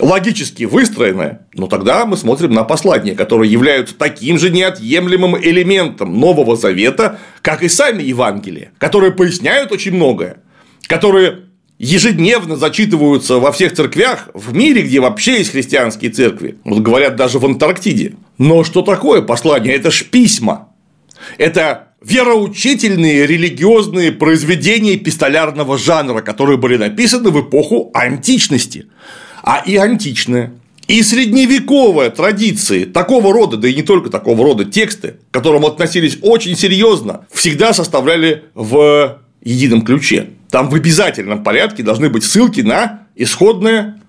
[0.00, 6.56] логически выстроенное, но тогда мы смотрим на послания, которые являются таким же неотъемлемым элементом Нового
[6.56, 10.38] Завета, как и сами Евангелия, которые поясняют очень многое,
[10.86, 16.58] которые ежедневно зачитываются во всех церквях в мире, где вообще есть христианские церкви.
[16.64, 18.14] Вот говорят даже в Антарктиде.
[18.36, 19.74] Но что такое послание?
[19.74, 20.70] Это ж письма.
[21.36, 28.86] Это вероучительные религиозные произведения пистолярного жанра, которые были написаны в эпоху античности
[29.42, 30.52] а и античная,
[30.86, 36.18] и средневековая традиции такого рода, да и не только такого рода тексты, к которым относились
[36.22, 40.30] очень серьезно, всегда составляли в едином ключе.
[40.50, 44.00] Там в обязательном порядке должны быть ссылки на исходное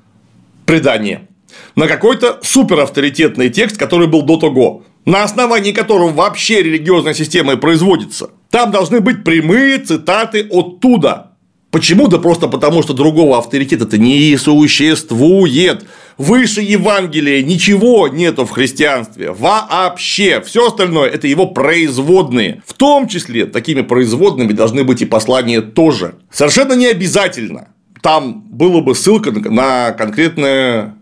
[0.66, 1.28] предание,
[1.76, 7.58] на какой-то суперавторитетный текст, который был до того, на основании которого вообще религиозная система и
[7.58, 8.30] производится.
[8.50, 11.29] Там должны быть прямые цитаты оттуда,
[11.72, 12.08] Почему?
[12.08, 15.86] Да просто потому, что другого авторитета-то не существует.
[16.18, 19.32] Выше Евангелия ничего нету в христианстве.
[19.32, 20.42] Вообще.
[20.42, 22.64] Все остальное– это его производные.
[22.66, 26.16] В том числе такими производными должны быть и послания тоже.
[26.32, 27.68] Совершенно не обязательно.
[28.02, 30.94] Там было бы ссылка на конкретный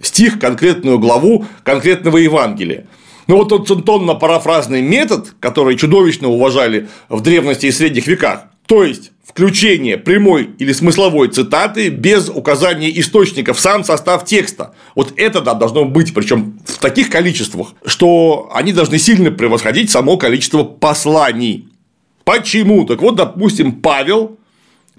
[0.00, 2.86] стих, конкретную главу конкретного Евангелия.
[3.26, 9.12] Но вот тот центонно-парафразный метод, который чудовищно уважали в древности и средних веках, то есть
[9.32, 14.74] включение прямой или смысловой цитаты без указания источников в сам состав текста.
[14.94, 20.18] Вот это да, должно быть, причем в таких количествах, что они должны сильно превосходить само
[20.18, 21.68] количество посланий.
[22.24, 22.84] Почему?
[22.84, 24.38] Так вот, допустим, Павел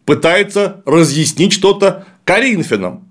[0.03, 3.07] пытается разъяснить что-то Коринфянам.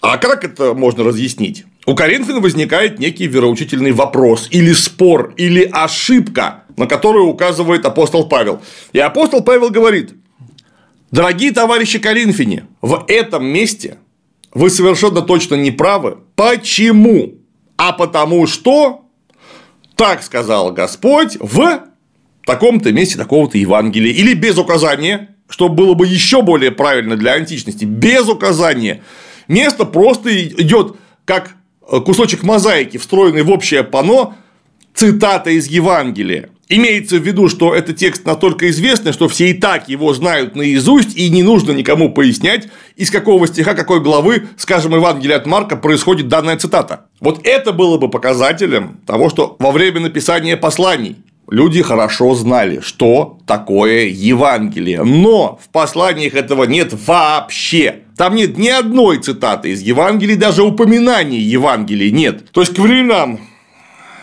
[0.00, 1.64] А как это можно разъяснить?
[1.86, 8.60] У Коринфян возникает некий вероучительный вопрос, или спор, или ошибка, на которую указывает апостол Павел.
[8.92, 10.12] И апостол Павел говорит,
[11.10, 13.96] Дорогие товарищи Коринфяне, в этом месте
[14.52, 16.18] вы совершенно точно не правы.
[16.36, 17.34] Почему?
[17.78, 19.06] А потому что,
[19.94, 21.84] так сказал Господь в
[22.44, 24.12] таком-то месте такого-то Евангелия.
[24.12, 29.02] Или без указания, что было бы еще более правильно для античности, без указания.
[29.48, 34.36] Место просто идет как кусочек мозаики, встроенный в общее пано,
[34.92, 36.50] цитата из Евангелия.
[36.70, 41.16] Имеется в виду, что этот текст настолько известный, что все и так его знают наизусть,
[41.16, 46.28] и не нужно никому пояснять, из какого стиха, какой главы, скажем, Евангелия от Марка происходит
[46.28, 47.06] данная цитата.
[47.20, 51.16] Вот это было бы показателем того, что во время написания посланий
[51.50, 55.04] люди хорошо знали, что такое Евангелие.
[55.04, 58.00] Но в посланиях этого нет вообще.
[58.16, 62.50] Там нет ни одной цитаты из Евангелия, даже упоминаний Евангелия нет.
[62.50, 63.40] То есть, к временам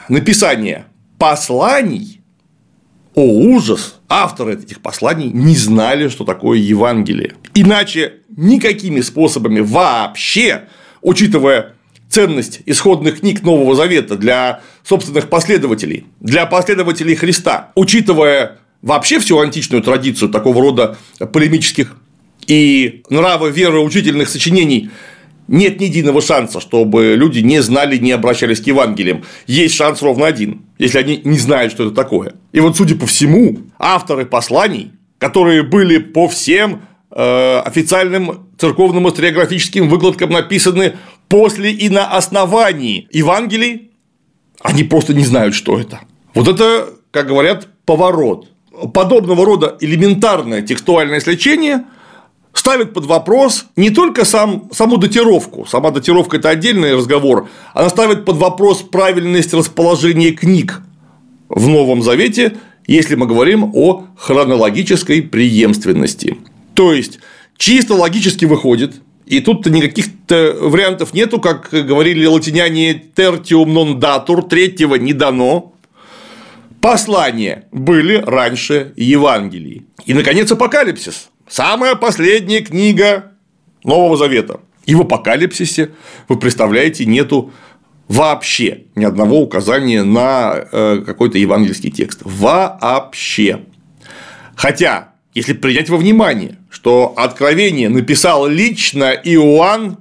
[0.10, 0.86] написания
[1.18, 2.15] посланий,
[3.16, 7.34] о ужас, авторы этих посланий не знали, что такое Евангелие.
[7.54, 10.68] Иначе никакими способами вообще,
[11.02, 11.76] учитывая
[12.10, 19.82] ценность исходных книг Нового Завета для собственных последователей, для последователей Христа, учитывая вообще всю античную
[19.82, 20.98] традицию такого рода
[21.34, 21.96] полемических
[22.48, 24.92] и нрава веры учительных сочинений,
[25.48, 29.24] нет ни единого шанса, чтобы люди не знали, не обращались к Евангелиям.
[29.48, 32.34] Есть шанс ровно один, если они не знают, что это такое.
[32.52, 36.82] И вот, судя по всему, авторы посланий, которые были по всем
[37.12, 40.96] э, официальным церковным историографическим выкладкам написаны
[41.30, 43.92] после и на основании Евангелий,
[44.62, 46.02] они просто не знают, что это.
[46.34, 48.50] Вот это, как говорят, поворот.
[48.94, 51.86] Подобного рода элементарное текстуальное сличение
[52.60, 58.26] ставит под вопрос не только сам, саму датировку, сама датировка– это отдельный разговор, она ставит
[58.26, 60.82] под вопрос правильность расположения книг
[61.50, 66.38] в Новом Завете, если мы говорим о хронологической преемственности.
[66.74, 67.20] То есть,
[67.58, 74.96] чисто логически выходит, и тут никаких-то вариантов нету, как говорили латиняне tertium non datur, третьего
[74.96, 75.74] не дано.
[76.80, 79.88] Послания были раньше Евангелий.
[80.06, 81.30] И, наконец, Апокалипсис.
[81.48, 83.34] Самая последняя книга
[83.84, 84.62] Нового Завета.
[84.86, 85.92] И в Апокалипсисе,
[86.28, 87.52] вы представляете, нету
[88.08, 92.22] вообще ни одного указания на э, какой-то евангельский текст.
[92.24, 93.62] Вообще.
[94.56, 99.98] Хотя если принять во внимание, что Откровение написал лично Иоанн,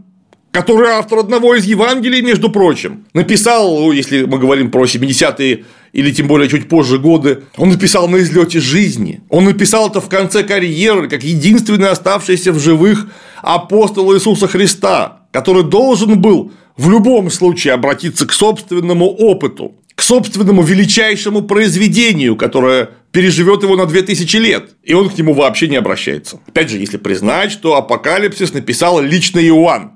[0.54, 6.10] который автор одного из Евангелий, между прочим, написал, ну, если мы говорим про 70-е или
[6.12, 9.20] тем более чуть позже годы, он написал на излете жизни.
[9.30, 13.08] Он написал это в конце карьеры, как единственный оставшийся в живых
[13.42, 20.62] апостол Иисуса Христа, который должен был в любом случае обратиться к собственному опыту, к собственному
[20.62, 26.38] величайшему произведению, которое переживет его на 2000 лет, и он к нему вообще не обращается.
[26.46, 29.93] Опять же, если признать, что апокалипсис написал лично Иоанн,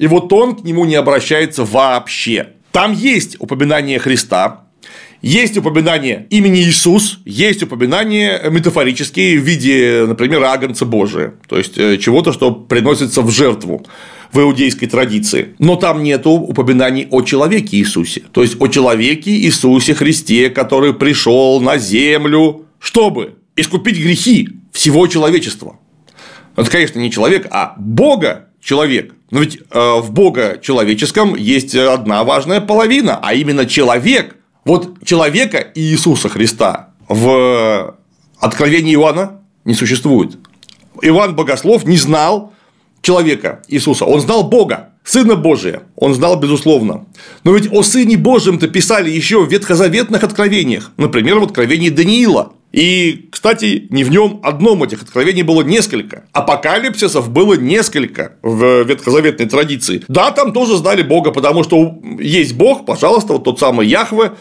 [0.00, 2.54] и вот он к нему не обращается вообще.
[2.72, 4.64] Там есть упоминание Христа,
[5.20, 11.98] есть упоминание имени Иисус, есть упоминание метафорические в виде, например, агнца Божия, то есть э,
[11.98, 13.86] чего-то, что приносится в жертву
[14.32, 15.54] в иудейской традиции.
[15.58, 18.22] Но там нет упоминаний о человеке Иисусе.
[18.32, 25.78] То есть о человеке Иисусе Христе, который пришел на землю, чтобы искупить грехи всего человечества.
[26.56, 29.14] Это, конечно, не человек, а Бога человек.
[29.30, 34.36] Но ведь э, в Бога человеческом есть одна важная половина, а именно человек.
[34.64, 37.96] Вот человека Иисуса Христа в
[38.38, 40.38] Откровении Иоанна не существует.
[41.02, 42.52] Иван Богослов не знал,
[43.02, 47.06] человека Иисуса, он знал Бога, Сына Божия, он знал безусловно.
[47.44, 52.52] Но ведь о Сыне Божьем-то писали еще в ветхозаветных откровениях, например, в откровении Даниила.
[52.72, 56.24] И, кстати, не в нем одном этих откровений было несколько.
[56.32, 60.04] Апокалипсисов было несколько в ветхозаветной традиции.
[60.08, 64.32] Да, там тоже знали Бога, потому что есть Бог, пожалуйста, вот тот самый Яхве,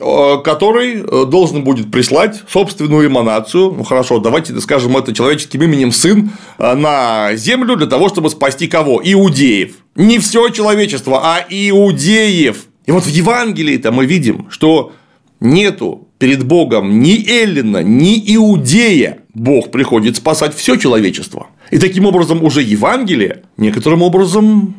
[0.00, 5.92] Э, который э, должен будет прислать собственную эманацию, ну хорошо, давайте скажем это человеческим именем
[5.92, 9.00] сын э, на землю для того, чтобы спасти кого?
[9.02, 9.76] Иудеев.
[9.96, 12.66] Не все человечество, а иудеев.
[12.86, 14.92] И вот в Евангелии-то мы видим, что
[15.40, 19.18] нету перед Богом ни Эллина, ни Иудея.
[19.34, 21.48] Бог приходит спасать все человечество.
[21.70, 24.74] И таким образом уже Евангелие некоторым образом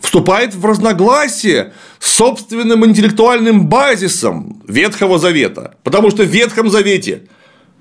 [0.00, 5.74] вступает в разногласие с собственным интеллектуальным базисом Ветхого Завета.
[5.82, 7.22] Потому что в Ветхом Завете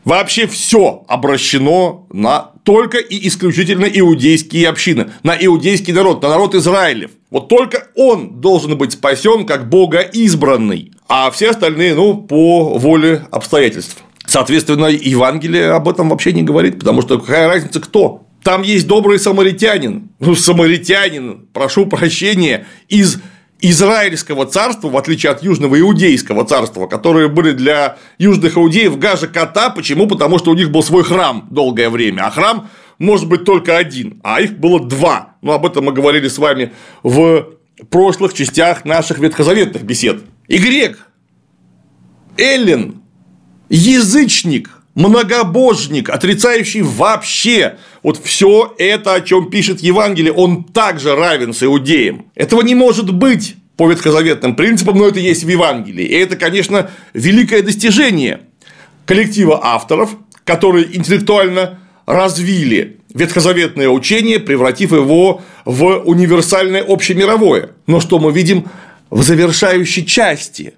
[0.04, 7.12] вообще все обращено на только и исключительно иудейские общины, на иудейский народ, на народ Израилев.
[7.30, 13.26] Вот только он должен быть спасен как Бога избранный, а все остальные, ну, по воле
[13.32, 13.98] обстоятельств.
[14.26, 18.24] Соответственно, Евангелие об этом вообще не говорит, потому что какая разница кто?
[18.42, 20.10] Там есть добрый самаритянин.
[20.20, 23.20] Ну, самаритянин, прошу прощения, из
[23.66, 29.70] Израильского царства, в отличие от Южного Иудейского царства, которые были для южных иудеев гажа кота.
[29.70, 30.06] Почему?
[30.06, 34.20] Потому что у них был свой храм долгое время, а храм может быть только один,
[34.22, 35.38] а их было два.
[35.42, 37.54] Ну, об этом мы говорили с вами в
[37.90, 40.24] прошлых частях наших ветхозаветных бесед.
[40.50, 41.08] И грек,
[42.38, 43.02] эллин,
[43.70, 51.64] язычник– многобожник, отрицающий вообще вот все это, о чем пишет Евангелие, он также равен с
[51.64, 52.26] иудеем.
[52.36, 53.56] Этого не может быть.
[53.76, 56.06] по ветхозаветным принципам, но это есть в Евангелии.
[56.06, 58.42] И это, конечно, великое достижение
[59.06, 67.72] коллектива авторов, которые интеллектуально развили ветхозаветное учение, превратив его в универсальное общемировое.
[67.88, 68.66] Но что мы видим
[69.10, 70.74] в завершающей части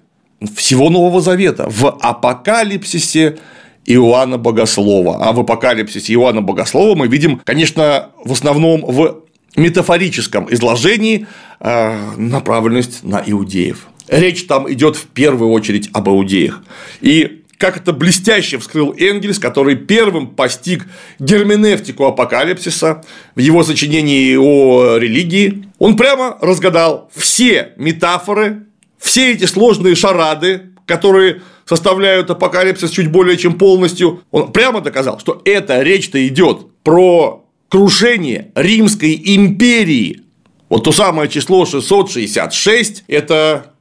[0.54, 3.38] всего Нового Завета, в апокалипсисе
[3.86, 5.24] Иоанна Богослова.
[5.24, 9.22] А в апокалипсисе Иоанна Богослова мы видим, конечно, в основном в
[9.56, 11.26] метафорическом изложении
[11.60, 13.86] э, направленность на иудеев.
[14.08, 16.62] Речь там идет в первую очередь об иудеях.
[17.00, 20.86] И как это блестяще вскрыл Энгельс, который первым постиг
[21.18, 23.02] герменевтику апокалипсиса
[23.34, 25.64] в его сочинении о религии.
[25.78, 28.66] Он прямо разгадал все метафоры,
[28.98, 34.22] все эти сложные шарады, которые составляют апокалипсис чуть более чем полностью.
[34.30, 40.22] Он прямо доказал, что эта речь-то идет про крушение Римской империи.
[40.68, 43.72] Вот то самое число 666– это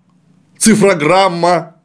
[0.57, 1.75] цифрограмма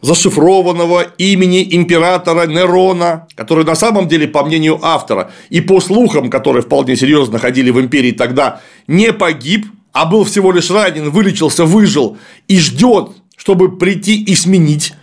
[0.00, 6.62] зашифрованного имени императора Нерона, который на самом деле, по мнению автора и по слухам, которые
[6.62, 12.16] вполне серьезно ходили в империи тогда, не погиб, а был всего лишь ранен, вылечился, выжил
[12.46, 14.94] и ждет, чтобы прийти и сменить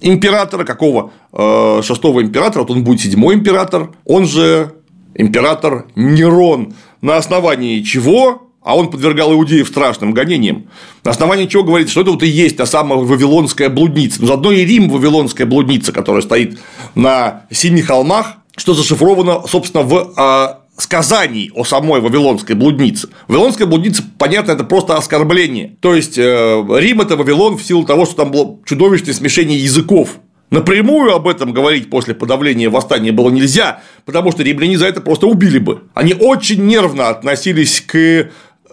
[0.00, 4.74] императора, какого э, шестого императора, вот он будет седьмой император, он же
[5.14, 8.42] император Нерон, на основании чего?
[8.62, 10.66] А он подвергал иудеев страшным гонениям,
[11.04, 14.20] на основании чего говорит, что это вот и есть та самая вавилонская блудница.
[14.20, 16.58] Но заодно и Рим вавилонская блудница, которая стоит
[16.94, 23.08] на семи холмах, что зашифровано, собственно, в а, сказаний о самой вавилонской блуднице.
[23.26, 25.76] Вавилонская блудница, понятно, это просто оскорбление.
[25.80, 30.18] То есть э, Рим это Вавилон в силу того, что там было чудовищное смешение языков.
[30.50, 35.26] Напрямую об этом говорить после подавления восстания было нельзя, потому что римляне за это просто
[35.26, 35.82] убили бы.
[35.92, 38.30] Они очень нервно относились к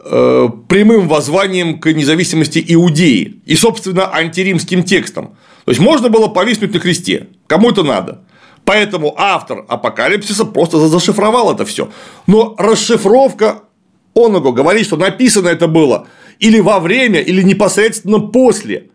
[0.08, 5.36] Э, прямым воззванием к независимости Иудеи и, собственно, антиримским текстом.
[5.66, 8.22] То есть можно было повиснуть на кресте, кому это надо.
[8.66, 11.90] Поэтому автор апокалипсиса просто зашифровал это все.
[12.28, 13.62] Но расшифровка
[14.16, 16.08] он его говорит, что написано это было
[16.40, 18.90] или во время, или непосредственно после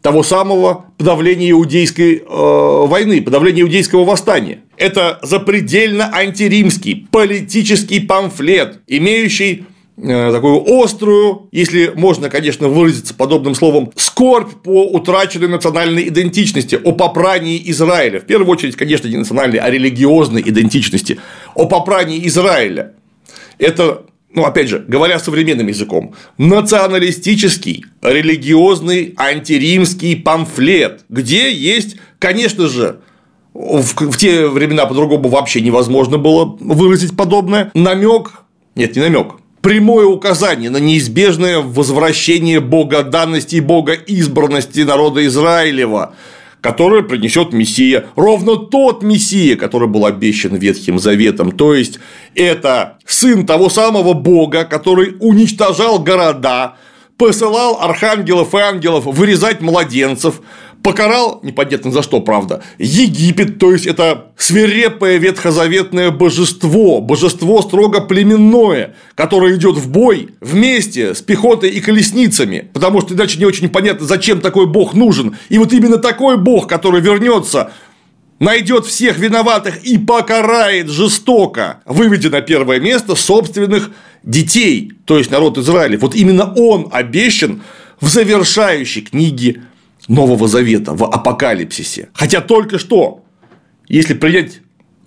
[0.00, 4.60] того самого подавления иудейской э, войны, подавления иудейского восстания.
[4.78, 9.66] Это запредельно антиримский политический памфлет, имеющий
[10.00, 17.60] такую острую, если можно, конечно, выразиться подобным словом, скорбь по утраченной национальной идентичности, о попрании
[17.70, 18.20] Израиля.
[18.20, 21.20] В первую очередь, конечно, не национальной, а религиозной идентичности,
[21.54, 22.94] о попрании Израиля.
[23.58, 33.00] Это ну, опять же, говоря современным языком, националистический, религиозный, антиримский памфлет, где есть, конечно же,
[33.52, 38.44] в, те времена по-другому вообще невозможно было выразить подобное, намек,
[38.76, 46.14] нет, не намек, прямое указание на неизбежное возвращение богоданности и богоизбранности народа Израилева,
[46.60, 51.52] которое принесет Мессия, ровно тот Мессия, который был обещан Ветхим Заветом.
[51.52, 51.98] То есть,
[52.34, 56.76] это сын того самого Бога, который уничтожал города,
[57.16, 60.40] посылал архангелов и ангелов вырезать младенцев,
[60.82, 68.94] покарал, непонятно за что, правда, Египет, то есть это свирепое ветхозаветное божество, божество строго племенное,
[69.14, 74.06] которое идет в бой вместе с пехотой и колесницами, потому что иначе не очень понятно,
[74.06, 75.36] зачем такой бог нужен.
[75.48, 77.72] И вот именно такой бог, который вернется
[78.38, 83.90] найдет всех виноватых и покарает жестоко, выведя на первое место собственных
[84.22, 85.98] детей, то есть народ Израиля.
[85.98, 87.62] Вот именно он обещан
[88.00, 89.62] в завершающей книге
[90.10, 92.08] Нового Завета, в Апокалипсисе.
[92.14, 93.22] Хотя только что,
[93.86, 94.60] если принять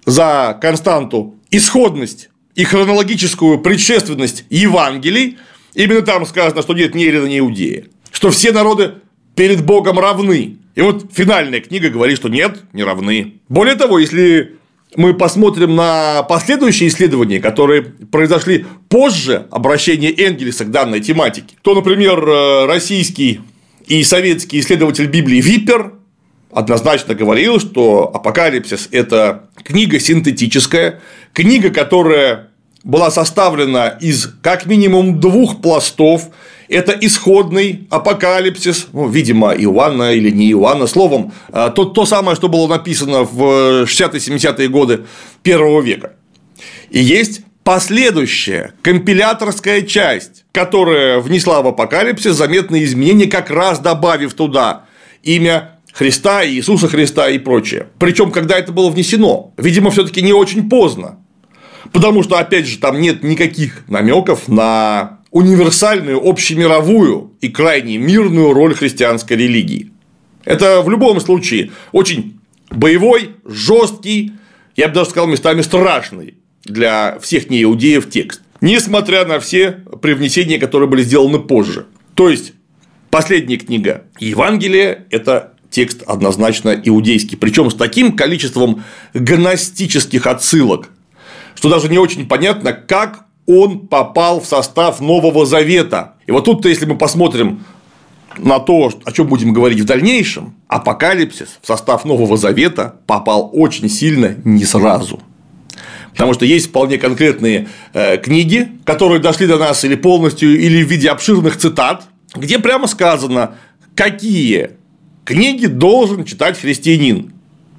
[0.05, 5.37] за константу исходность и хронологическую предшественность Евангелий,
[5.73, 8.95] именно там сказано, что нет ни Ирина, ни Иудея, что все народы
[9.35, 10.57] перед Богом равны.
[10.73, 13.41] И вот финальная книга говорит, что нет, не равны.
[13.49, 14.55] Более того, если
[14.95, 22.23] мы посмотрим на последующие исследования, которые произошли позже обращения Энгельса к данной тематике, то, например,
[22.25, 23.41] э, российский
[23.87, 25.93] и советский исследователь Библии Виппер
[26.51, 31.01] однозначно говорил, что Апокалипсис– это книга синтетическая,
[31.33, 32.49] книга, которая
[32.83, 36.29] была составлена из как минимум двух пластов.
[36.69, 42.49] Это исходный апокалипсис, ну, видимо, Иоанна или не Иоанна, словом, а, то, то самое, что
[42.49, 45.05] было написано в 60-70-е годы
[45.43, 46.13] первого века.
[46.89, 54.85] И есть последующая компиляторская часть, которая внесла в апокалипсис заметные изменения, как раз добавив туда
[55.23, 57.87] имя Христа, Иисуса Христа и прочее.
[57.99, 61.19] Причем, когда это было внесено, видимо, все-таки не очень поздно.
[61.91, 68.73] Потому что, опять же, там нет никаких намеков на универсальную, общемировую и крайне мирную роль
[68.73, 69.91] христианской религии.
[70.45, 72.39] Это в любом случае очень
[72.69, 74.33] боевой, жесткий,
[74.75, 76.35] я бы даже сказал, местами страшный
[76.65, 78.41] для всех неиудеев текст.
[78.61, 81.87] Несмотря на все привнесения, которые были сделаны позже.
[82.13, 82.53] То есть,
[83.09, 87.37] последняя книга Евангелия– это текст однозначно иудейский.
[87.37, 88.83] Причем с таким количеством
[89.13, 90.89] гностических отсылок,
[91.55, 96.13] что даже не очень понятно, как он попал в состав Нового Завета.
[96.27, 97.65] И вот тут-то, если мы посмотрим
[98.37, 103.89] на то, о чем будем говорить в дальнейшем, апокалипсис в состав Нового Завета попал очень
[103.89, 105.21] сильно не сразу.
[106.13, 110.89] Потому что есть вполне конкретные э, книги, которые дошли до нас или полностью, или в
[110.89, 112.03] виде обширных цитат,
[112.35, 113.55] где прямо сказано,
[113.95, 114.71] какие
[115.25, 117.32] книги должен читать христианин.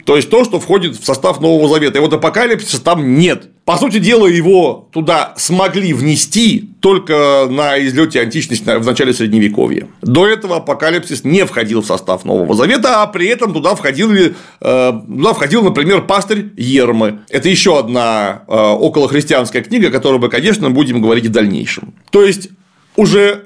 [0.04, 1.98] То есть то, что входит в состав Нового Завета.
[1.98, 3.48] И вот апокалипсиса там нет.
[3.64, 9.88] По сути дела, его туда смогли внести только на излете античности в начале Средневековья.
[10.02, 14.32] До этого апокалипсис не входил в состав Нового Завета, а при этом туда входил, э,
[14.60, 17.20] туда входил например, пастырь Ермы.
[17.30, 21.94] Это еще одна э, околохристианская книга, о которой мы, конечно, будем говорить в дальнейшем.
[22.10, 22.50] То есть,
[22.96, 23.44] уже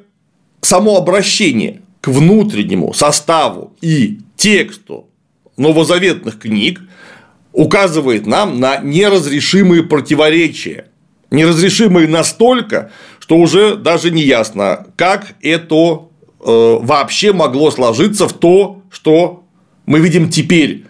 [0.61, 5.08] само обращение к внутреннему составу и тексту
[5.59, 6.81] новозаветных книг
[7.53, 10.87] указывает нам на неразрешимые противоречия.
[11.31, 18.83] Неразрешимые настолько, что уже даже не ясно, как это э, вообще могло сложиться в то,
[18.91, 19.45] что
[19.85, 20.85] мы видим теперь.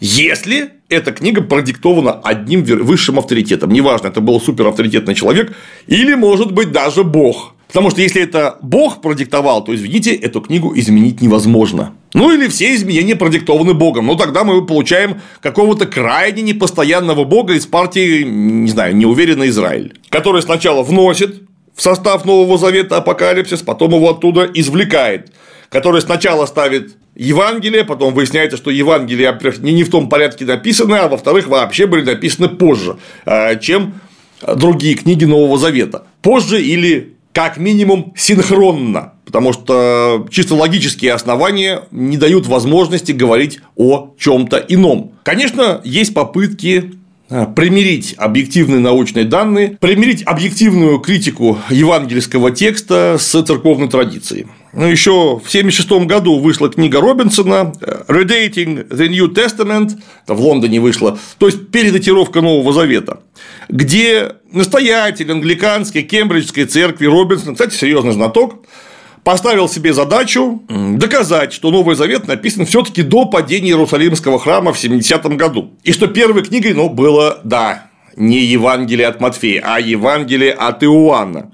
[0.00, 5.52] Если эта книга продиктована одним высшим авторитетом, неважно, это был суперавторитетный человек
[5.86, 7.55] или, может быть, даже Бог.
[7.76, 11.92] Потому что если это Бог продиктовал, то, извините, эту книгу изменить невозможно.
[12.14, 14.06] Ну или все изменения продиктованы Богом.
[14.06, 20.40] Ну тогда мы получаем какого-то крайне непостоянного Бога из партии, не знаю, неуверенный Израиль, который
[20.40, 21.42] сначала вносит
[21.74, 25.30] в состав Нового Завета апокалипсис, потом его оттуда извлекает,
[25.68, 31.08] который сначала ставит Евангелие, потом выясняется, что Евангелие, во-первых, не в том порядке написаны, а
[31.08, 32.96] во-вторых, вообще были написаны позже,
[33.26, 34.00] э, чем
[34.40, 36.06] другие книги Нового Завета.
[36.22, 44.14] Позже или как минимум синхронно, потому что чисто логические основания не дают возможности говорить о
[44.18, 45.12] чем-то ином.
[45.22, 46.94] Конечно, есть попытки
[47.28, 54.46] а, примирить объективные научные данные, примирить объективную критику евангельского текста с церковной традицией.
[54.76, 57.72] Ну, еще в 1976 году вышла книга Робинсона
[58.08, 59.92] «Redating the New Testament»,
[60.26, 63.20] в Лондоне вышла, то есть передатировка Нового Завета,
[63.70, 68.66] где настоятель англиканской Кембриджской церкви Робинсон, кстати, серьезный знаток,
[69.24, 75.38] поставил себе задачу доказать, что Новый Завет написан все-таки до падения Иерусалимского храма в 70-м
[75.38, 75.70] году.
[75.84, 81.50] И что первой книгой, ну, было, да, не Евангелие от Матфея, а Евангелие от Иоанна.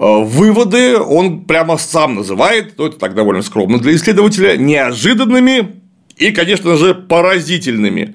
[0.00, 5.80] Э, выводы он прямо сам называет, ну, это так довольно скромно для исследователя, неожиданными
[6.16, 8.14] и, конечно же, поразительными.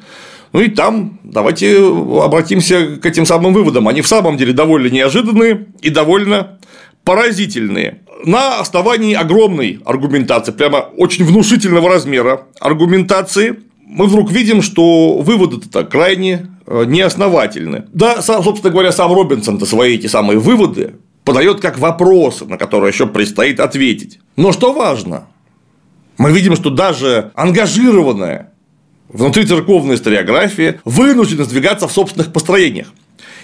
[0.54, 1.80] Ну и там давайте
[2.24, 3.88] обратимся к этим самым выводам.
[3.88, 6.60] Они в самом деле довольно неожиданные и довольно
[7.04, 8.04] поразительные.
[8.24, 16.48] На основании огромной аргументации, прямо очень внушительного размера аргументации, мы вдруг видим, что выводы-то крайне
[16.66, 17.86] э, неосновательны.
[17.92, 20.94] Да, собственно говоря, сам Робинсон-то свои эти самые выводы
[21.24, 24.20] подает как вопросы, на которые еще предстоит ответить.
[24.36, 25.28] Но что важно,
[26.18, 28.52] мы видим, что даже ангажированная
[29.10, 32.88] внутри церковная историография вынуждена сдвигаться в собственных построениях.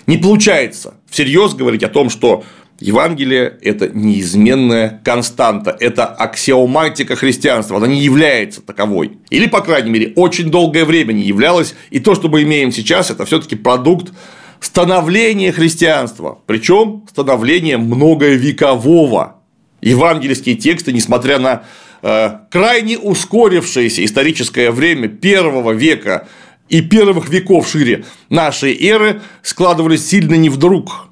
[0.08, 2.44] Не получается всерьез говорить о том, что
[2.80, 9.18] Евангелие– это неизменная константа, это аксиоматика христианства, она не является таковой.
[9.30, 13.12] Или, по крайней мере, очень долгое время не являлась, и то, что мы имеем сейчас,
[13.12, 14.14] это все таки продукт
[14.60, 19.38] становление христианства, причем становление многовекового.
[19.82, 21.64] Евангельские тексты, несмотря на
[22.02, 26.28] э, крайне ускорившееся историческое время первого века
[26.68, 31.08] и первых веков шире нашей эры, складывались сильно не вдруг.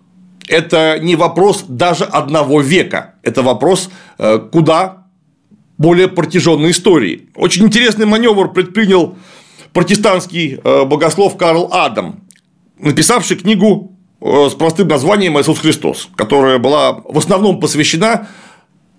[0.48, 5.08] Это не вопрос даже одного века, это вопрос э, куда
[5.78, 7.30] более протяженной истории.
[7.36, 9.16] Очень интересный маневр предпринял
[9.74, 12.27] протестантский э, богослов Карл Адам,
[12.80, 18.28] написавший книгу э, с простым названием «Иисус Христос», которая была в основном посвящена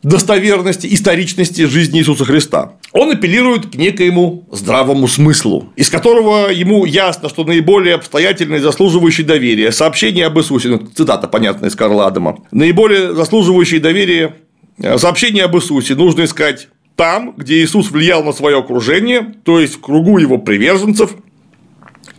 [0.03, 2.75] достоверности, историчности жизни Иисуса Христа.
[2.93, 9.73] Он апеллирует к некоему здравому смыслу, из которого ему ясно, что наиболее обстоятельный, заслуживающий доверия
[9.73, 14.37] сообщение об Иисусе, ну, цитата понятная из Карла Адама, наиболее заслуживающий доверия
[14.81, 19.75] э, сообщение об Иисусе нужно искать там, где Иисус влиял на свое окружение, то есть
[19.75, 21.15] в кругу его приверженцев,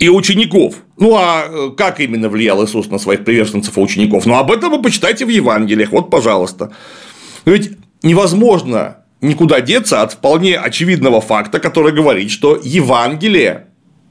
[0.00, 0.76] и учеников.
[0.96, 4.26] Ну а э, как именно влиял Иисус на своих приверженцев и учеников?
[4.26, 6.72] Ну об этом вы почитайте в Евангелиях, вот пожалуйста.
[7.44, 7.72] Но ведь
[8.02, 13.66] невозможно никуда деться от вполне очевидного факта, который говорит, что Евангелие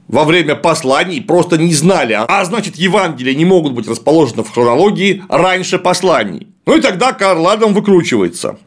[0.06, 5.24] во время посланий просто не знали, а значит Евангелия не могут быть расположены в хронологии
[5.28, 6.48] раньше посланий.
[6.66, 8.58] Ну и тогда Карл Адам выкручивается.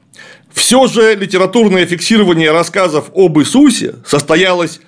[0.51, 4.81] Все же литературное фиксирование рассказов об Иисусе состоялось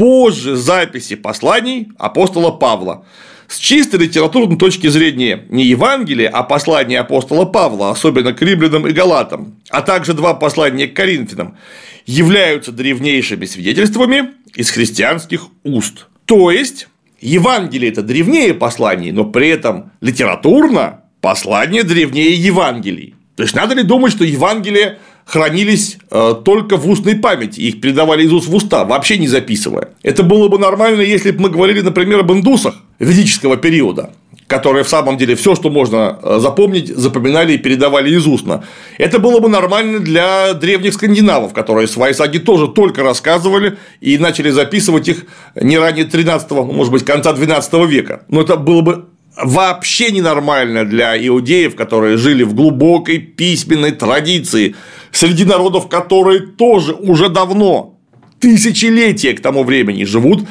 [0.00, 3.04] позже записи посланий апостола Павла.
[3.48, 8.92] С чисто литературной точки зрения не Евангелие, а послание апостола Павла, особенно к римлянам и
[8.92, 11.58] галатам, а также два послания к коринфянам,
[12.06, 16.06] являются древнейшими свидетельствами из христианских уст.
[16.24, 16.88] То есть,
[17.20, 23.16] Евангелие– это древнее посланий, но при этом литературно послание древнее Евангелий.
[23.36, 28.24] То есть, надо ли думать, что Евангелие хранились э, только в устной памяти, их передавали
[28.24, 29.90] из уст в уста, вообще не записывая.
[30.02, 34.10] Это было бы нормально, если бы мы говорили, например, об индусах ведического периода,
[34.46, 38.64] которые в самом деле все, что можно э, запомнить, запоминали и передавали из устно.
[38.98, 44.50] Это было бы нормально для древних скандинавов, которые свои саги тоже только рассказывали и начали
[44.50, 48.22] записывать их не ранее 13 ну, может быть, конца 12 века.
[48.28, 49.04] Но это было бы
[49.36, 54.74] вообще ненормально для иудеев, которые жили в глубокой письменной традиции,
[55.12, 57.98] среди народов, которые тоже уже давно,
[58.40, 60.44] тысячелетия к тому времени живут э,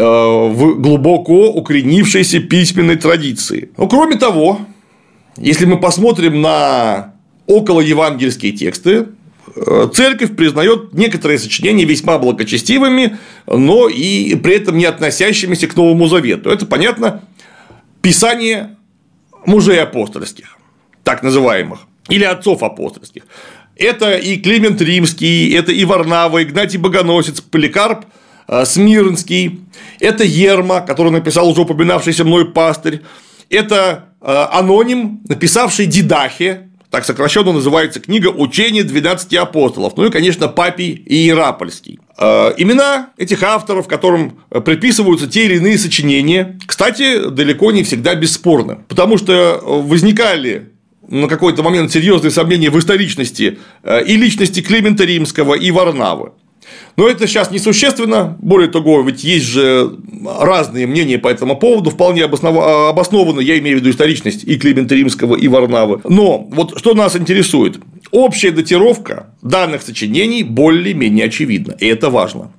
[0.00, 3.70] в глубоко укоренившейся письменной традиции.
[3.76, 4.60] Но кроме того,
[5.36, 7.14] если мы посмотрим на
[7.46, 9.06] около евангельские тексты,
[9.54, 13.16] э, церковь признает некоторые сочинения весьма благочестивыми,
[13.46, 16.50] но и при этом не относящимися к Новому Завету.
[16.50, 17.22] Это, понятно,
[18.06, 18.76] Писание
[19.46, 20.56] мужей апостольских,
[21.02, 23.24] так называемых, или отцов апостольских.
[23.74, 28.04] Это и Климент Римский, это и Варнава, Игнатий Богоносец, Поликарп
[28.46, 29.58] э, Смирнский,
[29.98, 33.02] это Ерма, который написал уже упоминавшийся мной пастырь,
[33.50, 40.48] это э, аноним, написавший Дидахе, так сокращенно называется книга «Учение 12 апостолов», ну и, конечно,
[40.48, 41.98] Папий Иерапольский.
[42.18, 48.78] Э, имена этих авторов, которым приписываются те или иные сочинения, кстати, далеко не всегда бесспорны,
[48.88, 50.70] потому что возникали
[51.06, 56.32] на какой-то момент серьезные сомнения в историчности э, и личности Климента Римского и Варнавы.
[56.96, 58.36] Но это сейчас несущественно.
[58.40, 63.80] Более того, ведь есть же разные мнения по этому поводу, вполне обоснованно, я имею в
[63.80, 66.00] виду историчность и Климента Римского, и Варнавы.
[66.04, 67.78] Но вот что нас интересует?
[68.12, 72.52] Общая датировка данных сочинений более-менее очевидна, и это важно.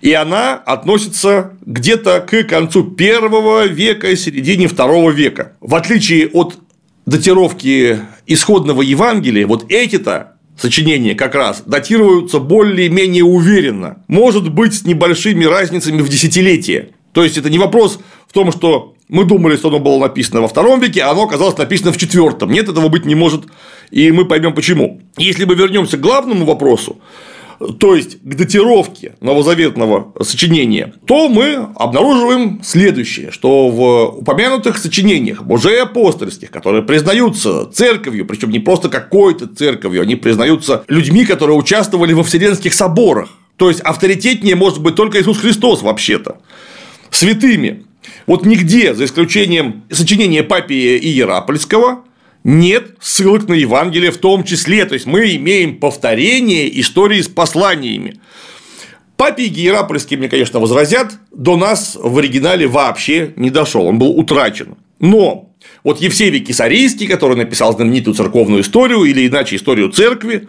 [0.00, 5.52] И она относится где-то к концу первого века и середине второго века.
[5.60, 6.58] В отличие от
[7.04, 15.44] датировки исходного Евангелия, вот эти-то сочинения как раз датируются более-менее уверенно, может быть, с небольшими
[15.44, 16.90] разницами в десятилетия.
[17.12, 20.48] То есть, это не вопрос в том, что мы думали, что оно было написано во
[20.48, 22.50] втором веке, а оно оказалось написано в четвертом.
[22.50, 23.44] Нет, этого быть не может,
[23.90, 25.02] и мы поймем почему.
[25.18, 26.96] Если мы вернемся к главному вопросу,
[27.78, 35.82] то есть к датировке новозаветного сочинения, то мы обнаруживаем следующее, что в упомянутых сочинениях мужей
[35.82, 42.22] апостольских, которые признаются церковью, причем не просто какой-то церковью, они признаются людьми, которые участвовали во
[42.22, 43.30] Вселенских соборах.
[43.56, 46.38] То есть авторитетнее может быть только Иисус Христос вообще-то.
[47.10, 47.84] Святыми.
[48.26, 52.04] Вот нигде, за исключением сочинения Папия Иерапольского,
[52.44, 54.84] нет ссылок на Евангелие в том числе.
[54.84, 58.20] То есть мы имеем повторение истории с посланиями.
[59.16, 64.74] Папе Гиерапольский мне, конечно, возразят, до нас в оригинале вообще не дошел, он был утрачен.
[64.98, 70.48] Но вот Евсевий Кисарийский, который написал знаменитую церковную историю или иначе историю церкви,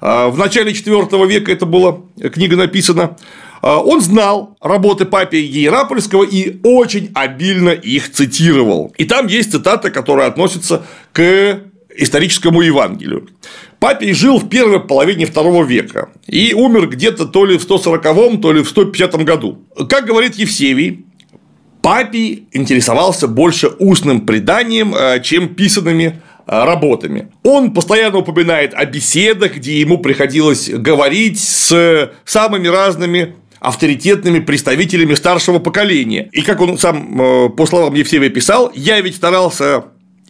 [0.00, 2.00] а, в начале IV века это была
[2.32, 3.16] книга написана,
[3.62, 8.92] он знал работы Папия Иерапольского и очень обильно их цитировал.
[8.98, 10.82] И там есть цитата, которая относится
[11.12, 11.60] к
[11.96, 13.28] историческому Евангелию.
[13.78, 18.52] Папий жил в первой половине второго века и умер где-то то ли в 140-м, то
[18.52, 19.58] ли в 150 году.
[19.88, 21.04] Как говорит Евсевий,
[21.82, 27.28] Папий интересовался больше устным преданием, э, чем писанными э, работами.
[27.42, 33.34] Он постоянно упоминает о беседах, где ему приходилось говорить с самыми разными
[33.64, 36.28] авторитетными представителями старшего поколения.
[36.32, 39.84] И как он сам, э, по словам Евсевия, писал, я ведь старался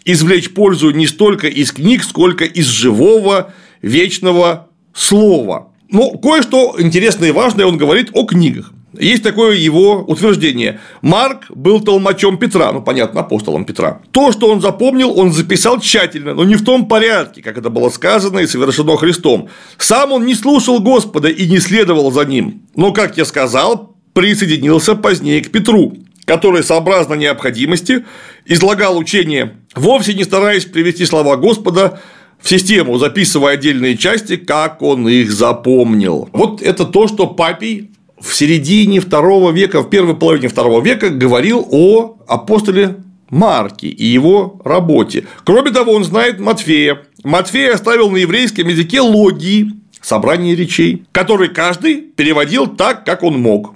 [0.04, 5.72] извлечь пользу не столько из книг, сколько из живого, вечного слова.
[5.90, 8.72] Но кое-что интересное и важное он говорит о книгах.
[8.98, 10.80] Есть такое его утверждение.
[11.02, 14.00] Марк был толмачом Петра, ну, понятно, апостолом Петра.
[14.10, 17.88] То, что он запомнил, он записал тщательно, но не в том порядке, как это было
[17.90, 19.48] сказано и совершено Христом.
[19.78, 22.62] Сам он не слушал Господа и не следовал за ним.
[22.76, 25.94] Но, как я сказал, присоединился позднее к Петру.
[26.24, 28.04] который сообразно необходимости
[28.46, 32.00] излагал учение, вовсе не стараясь привести слова Господа
[32.40, 36.28] в систему, записывая отдельные части, как он их запомнил.
[36.32, 37.90] Вот это то, что Папий
[38.24, 42.96] в середине второго века, в первой половине второго века говорил о апостоле
[43.28, 45.26] Марке и его работе.
[45.44, 47.02] Кроме того, он знает Матфея.
[47.22, 53.74] Матфей оставил на еврейском языке логии, собрание речей, которые каждый переводил так, как он мог.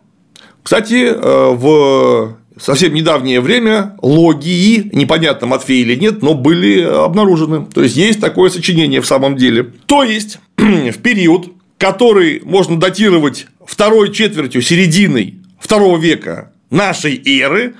[0.62, 7.66] Кстати, э, в совсем недавнее время логии, непонятно, Матфей или нет, но были обнаружены.
[7.66, 9.72] То есть, есть такое сочинение в самом деле.
[9.86, 17.74] То есть, в период, который можно датировать второй четвертью, серединой второго века нашей эры,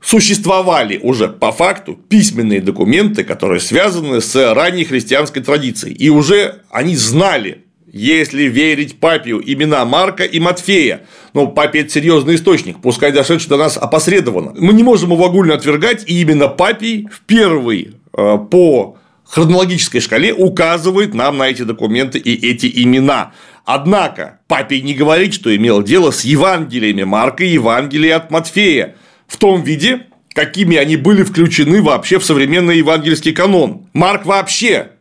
[0.00, 5.94] существовали уже по факту письменные документы, которые связаны с ранней христианской традицией.
[5.94, 11.02] И уже они знали, если верить Папию, имена Марка и Матфея.
[11.34, 14.54] Но Папе– это серьезный источник, пускай дошедший до нас опосредованно.
[14.56, 20.32] Мы не можем его огульно отвергать, и именно Папий в первый э, по хронологической шкале
[20.32, 23.32] указывает нам на эти документы и эти имена.
[23.66, 28.94] Однако Папий не говорит, что имел дело с Евангелиями Марка и Евангелия от Матфея
[29.26, 33.88] в том виде, какими они были включены вообще в современный евангельский канон.
[33.92, 34.92] Марк вообще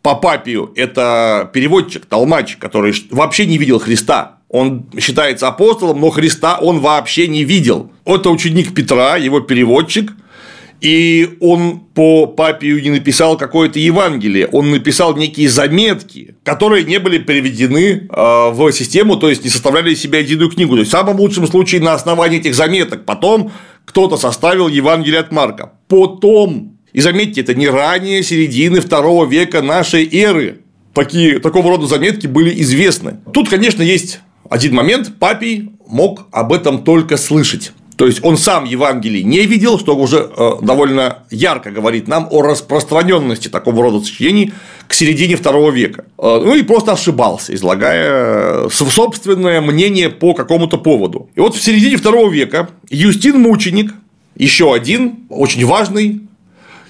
[0.00, 4.38] по папию– это переводчик, толмач, который вообще не видел Христа.
[4.48, 7.90] Он считается апостолом, но Христа он вообще не видел.
[8.04, 10.12] Это ученик Петра, его переводчик,
[10.80, 17.18] и он по папию не написал какое-то Евангелие, он написал некие заметки, которые не были
[17.18, 20.74] переведены э, в систему, то есть не составляли из себя единую книгу.
[20.74, 23.52] То есть в самом лучшем случае на основании этих заметок потом
[23.84, 25.72] кто-то составил Евангелие от Марка.
[25.88, 30.60] Потом и заметьте, это не ранее середины второго века нашей эры.
[30.94, 33.18] Такие, такого рода заметки были известны.
[33.32, 35.18] Тут, конечно, есть один момент.
[35.18, 37.72] Папий мог об этом только слышать.
[37.96, 42.42] То есть он сам Евангелий не видел, что уже э, довольно ярко говорит нам о
[42.42, 44.52] распространенности такого рода сочинений
[44.88, 46.04] к середине второго века.
[46.18, 51.30] Э, ну и просто ошибался, излагая собственное мнение по какому-то поводу.
[51.36, 53.92] И вот в середине второго века Юстин Мученик,
[54.36, 56.22] еще один очень важный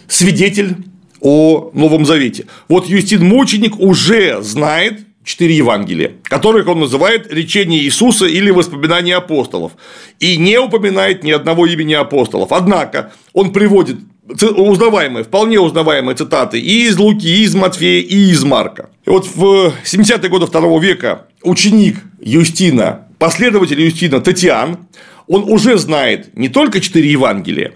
[0.09, 0.77] свидетель
[1.21, 2.47] о Новом Завете.
[2.69, 9.73] Вот Юстин Мученик уже знает четыре Евангелия, которых он называет речение Иисуса или воспоминания апостолов,
[10.21, 12.53] и не упоминает ни одного имени апостолов.
[12.53, 13.97] Однако он приводит
[14.27, 18.91] узнаваемые, вполне узнаваемые цитаты и из Луки, и из Матфея, и из Марка.
[19.05, 24.79] И вот в 70-е годы второго века ученик Юстина, последователь Юстина Татьян,
[25.27, 27.73] он уже знает не только четыре Евангелия,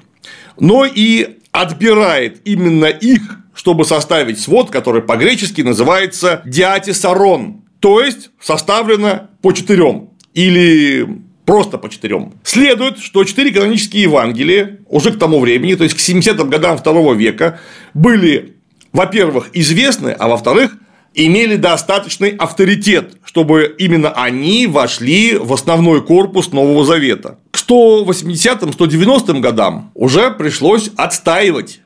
[0.59, 3.23] но и отбирает именно их,
[3.59, 11.05] чтобы составить свод, который по-гречески называется диатисарон, то есть составлено по четырем или
[11.45, 12.35] просто по четырем.
[12.45, 17.15] Следует, что четыре канонические Евангелия уже к тому времени, то есть к 70-м годам второго
[17.15, 17.59] века,
[17.95, 18.55] были,
[18.93, 20.77] во-первых, известны, а во-вторых,
[21.15, 27.41] имели достаточный авторитет, чтобы именно они вошли в основной корпус Нового Завета.
[27.51, 31.81] К 180-190 годам уже пришлось отстаивать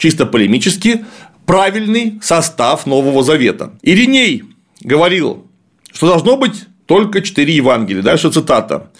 [0.00, 1.04] чисто полемически
[1.46, 3.74] правильный состав Нового Завета.
[3.82, 4.44] Ириней
[4.82, 5.46] говорил,
[5.92, 8.02] что должно быть только четыре Евангелия.
[8.02, 8.90] Дальше цитата.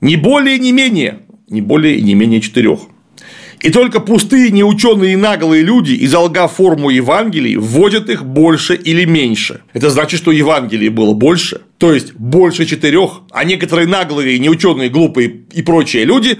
[0.00, 2.80] Не более, не менее, не более и не менее четырех.
[3.62, 9.62] И только пустые, неученые и наглые люди, изолгав форму Евангелий, вводят их больше или меньше.
[9.72, 15.44] Это значит, что Евангелий было больше, то есть больше четырех, а некоторые наглые, неученые, глупые
[15.52, 16.38] и прочие люди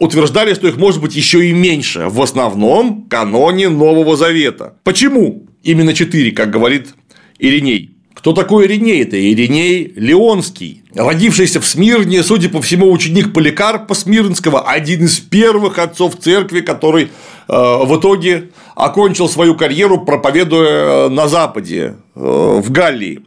[0.00, 4.74] утверждали, что их может быть еще и меньше в основном каноне Нового Завета.
[4.84, 6.94] Почему именно четыре, как говорит
[7.38, 7.90] Ириней?
[8.14, 9.02] Кто такой Ириней?
[9.02, 15.78] Это Ириней Леонский, родившийся в Смирне, судя по всему, ученик Поликарпа Смирнского, один из первых
[15.78, 17.08] отцов церкви, который э,
[17.48, 23.20] в итоге окончил свою карьеру, проповедуя на Западе, э, в Галлии.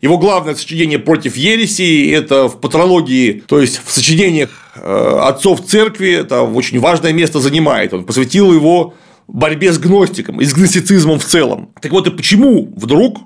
[0.00, 6.10] Его главное сочинение против ереси– это в патрологии, то есть в сочинениях э, отцов церкви,
[6.10, 7.94] это очень важное место занимает.
[7.94, 8.94] Он посвятил его
[9.28, 11.70] борьбе с гностиком и с гностицизмом в целом.
[11.80, 13.18] Так вот, и почему вдруг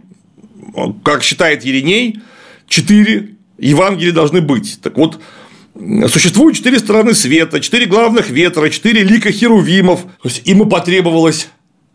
[1.02, 2.20] как считает Ериней,
[2.68, 4.80] четыре Евангелия должны быть.
[4.82, 5.20] Так вот,
[6.08, 10.02] существует четыре стороны света, четыре главных ветра, четыре лика херувимов.
[10.22, 11.48] То есть ему потребовалось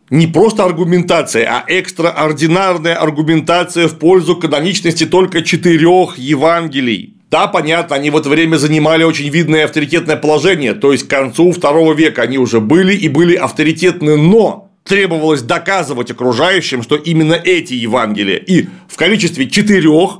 [0.09, 7.14] не просто аргументация, а экстраординарная аргументация в пользу каноничности только четырех Евангелий.
[7.31, 11.51] Да, понятно, они в это время занимали очень видное авторитетное положение, то есть к концу
[11.51, 17.73] второго века они уже были и были авторитетны, но требовалось доказывать окружающим, что именно эти
[17.73, 20.19] Евангелия и в количестве четырех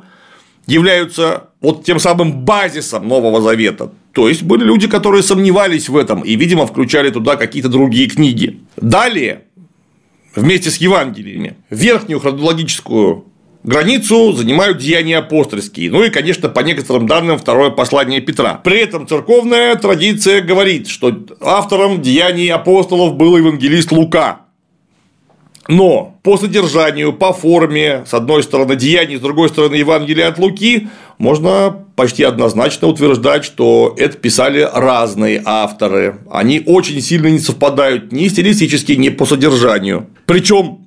[0.66, 3.92] являются вот тем самым базисом Нового Завета.
[4.12, 8.62] То есть были люди, которые сомневались в этом и, видимо, включали туда какие-то другие книги.
[8.78, 9.44] Далее,
[10.36, 13.26] вместе с Евангелиями, верхнюю хронологическую
[13.66, 15.92] границу занимают деяния апостольские.
[15.92, 18.62] Ну и, конечно, по некоторым данным, второе послание Петра.
[18.64, 24.42] При этом церковная традиция говорит, что автором деяний апостолов был евангелист Лука.
[25.68, 30.90] Но по содержанию, по форме, с одной стороны, деяний, с другой стороны, Евангелия от Луки,
[31.18, 36.18] можно почти однозначно утверждать, что это писали разные авторы.
[36.30, 40.08] Они очень сильно не совпадают ни стилистически, ни по содержанию.
[40.28, 40.85] Причем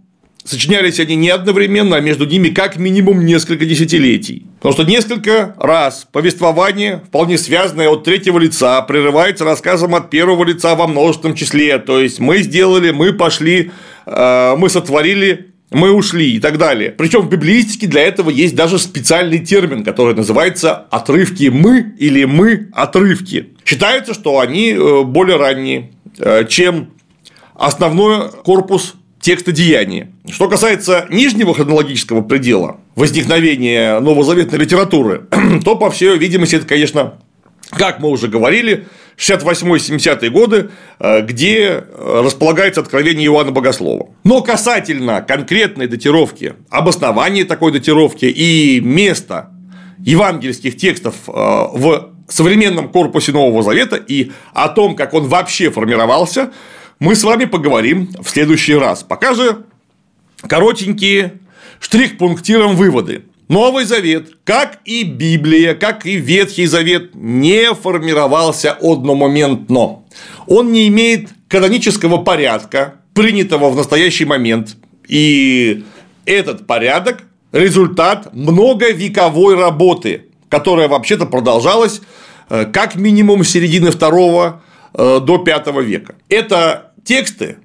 [0.48, 4.46] Сочинялись они не одновременно, а между ними как минимум несколько десятилетий.
[4.56, 10.74] Потому что несколько раз повествование, вполне связанное от третьего лица, прерывается рассказом от первого лица
[10.74, 11.76] во множественном числе.
[11.78, 13.72] То есть мы сделали, мы пошли,
[14.06, 16.92] э, мы сотворили, мы ушли и так далее.
[16.92, 22.70] Причем в библиистике для этого есть даже специальный термин, который называется отрывки мы или мы
[22.72, 23.50] отрывки.
[23.66, 26.94] Считается, что они э, более ранние, э, чем
[27.54, 30.12] основной корпус текста деяния.
[30.28, 35.26] Что касается нижнего хронологического предела возникновения новозаветной литературы,
[35.64, 37.14] то, по всей видимости, это, конечно,
[37.70, 38.86] как мы уже говорили,
[39.18, 44.10] 68-70-е годы, э, где располагается откровение Иоанна Богослова.
[44.24, 49.50] Но касательно конкретной датировки, обоснования такой датировки и места
[49.98, 56.52] евангельских текстов э, в современном корпусе Нового Завета и о том, как он вообще формировался,
[56.98, 59.02] мы с вами поговорим в следующий раз.
[59.02, 59.64] Пока же
[60.46, 61.40] коротенькие
[61.80, 63.24] штрих-пунктиром выводы.
[63.48, 70.00] Новый Завет, как и Библия, как и Ветхий Завет, не формировался одномоментно.
[70.46, 74.76] Он не имеет канонического порядка, принятого в настоящий момент.
[75.08, 75.84] И
[76.26, 77.22] этот порядок–
[77.52, 82.00] результат многовековой работы, которая вообще-то продолжалась
[82.50, 84.62] э, как минимум с середины второго
[84.94, 86.14] э, до пятого века.
[86.28, 87.56] Это тексты,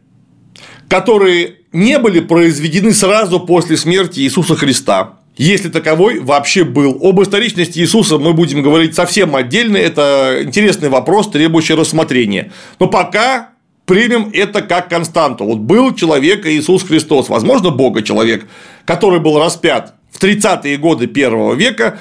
[0.88, 6.98] которые не были произведены сразу после смерти Иисуса Христа, если таковой вообще был.
[7.02, 12.52] Об историчности Иисуса мы будем говорить совсем отдельно, это интересный вопрос, требующий рассмотрения.
[12.80, 13.50] Но пока
[13.86, 15.44] примем это как константу.
[15.44, 18.48] Вот был человек Иисус Христос, возможно, Бога человек,
[18.86, 22.00] который был распят в 30-е годы первого века,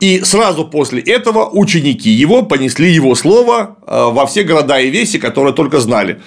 [0.00, 5.18] и сразу после этого ученики его понесли его слово э, во все города и веси,
[5.18, 6.20] которые только знали.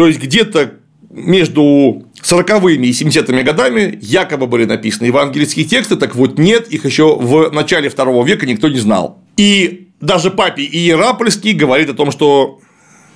[0.00, 0.76] То есть где-то
[1.10, 7.16] между 40-ми и 70-ми годами якобы были написаны евангельские тексты, так вот нет, их еще
[7.16, 9.18] в начале второго века никто не знал.
[9.36, 12.60] И даже папе Иерапольский говорит о том, что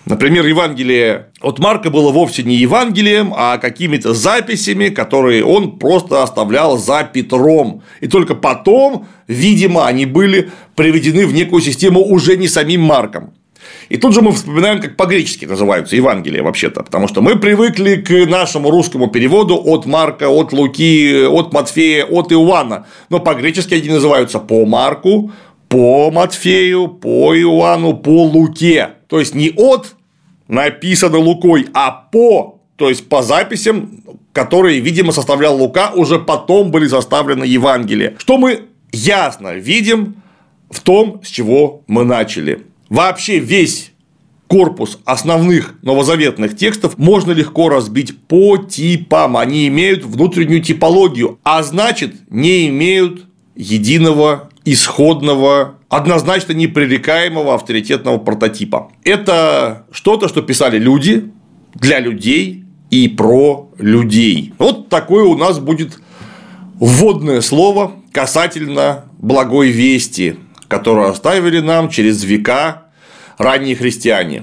[0.04, 6.76] Например, Евангелие от Марка было вовсе не Евангелием, а какими-то записями, которые он просто оставлял
[6.76, 7.82] за Петром.
[8.02, 13.32] И только потом, видимо, они были приведены в некую систему уже не самим Марком.
[13.88, 18.28] И тут же мы вспоминаем, как по-гречески называются Евангелия вообще-то, потому что мы привыкли к
[18.28, 24.38] нашему русскому переводу от Марка, от Луки, от Матфея, от Иоанна, но по-гречески они называются
[24.38, 25.32] по Марку,
[25.68, 28.90] по Матфею, по Иоанну, по Луке.
[29.08, 29.94] То есть не от
[30.48, 34.02] написано Лукой, а по, то есть по записям,
[34.32, 38.14] которые, видимо, составлял Лука, уже потом были составлены Евангелия.
[38.18, 40.16] Что мы ясно видим
[40.70, 43.92] в том, с чего мы начали вообще весь
[44.46, 49.36] корпус основных новозаветных текстов можно легко разбить по типам.
[49.36, 53.24] Они имеют внутреннюю типологию, а значит, не имеют
[53.56, 58.90] единого исходного, однозначно непререкаемого авторитетного прототипа.
[59.04, 61.30] Это что-то, что писали люди
[61.74, 64.52] для людей и про людей.
[64.58, 65.98] Вот такое у нас будет
[66.74, 70.36] вводное слово касательно благой вести,
[70.74, 72.86] которую оставили нам через века
[73.38, 74.42] ранние христиане.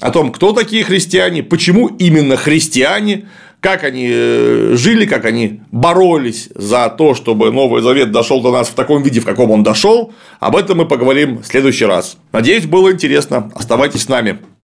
[0.00, 3.24] О том, кто такие христиане, почему именно христиане,
[3.58, 8.68] как они э, жили, как они боролись за то, чтобы Новый Завет дошел до нас
[8.68, 12.18] в таком виде, в каком он дошел, об этом мы поговорим в следующий раз.
[12.30, 13.50] Надеюсь, было интересно.
[13.56, 14.38] Оставайтесь с нами.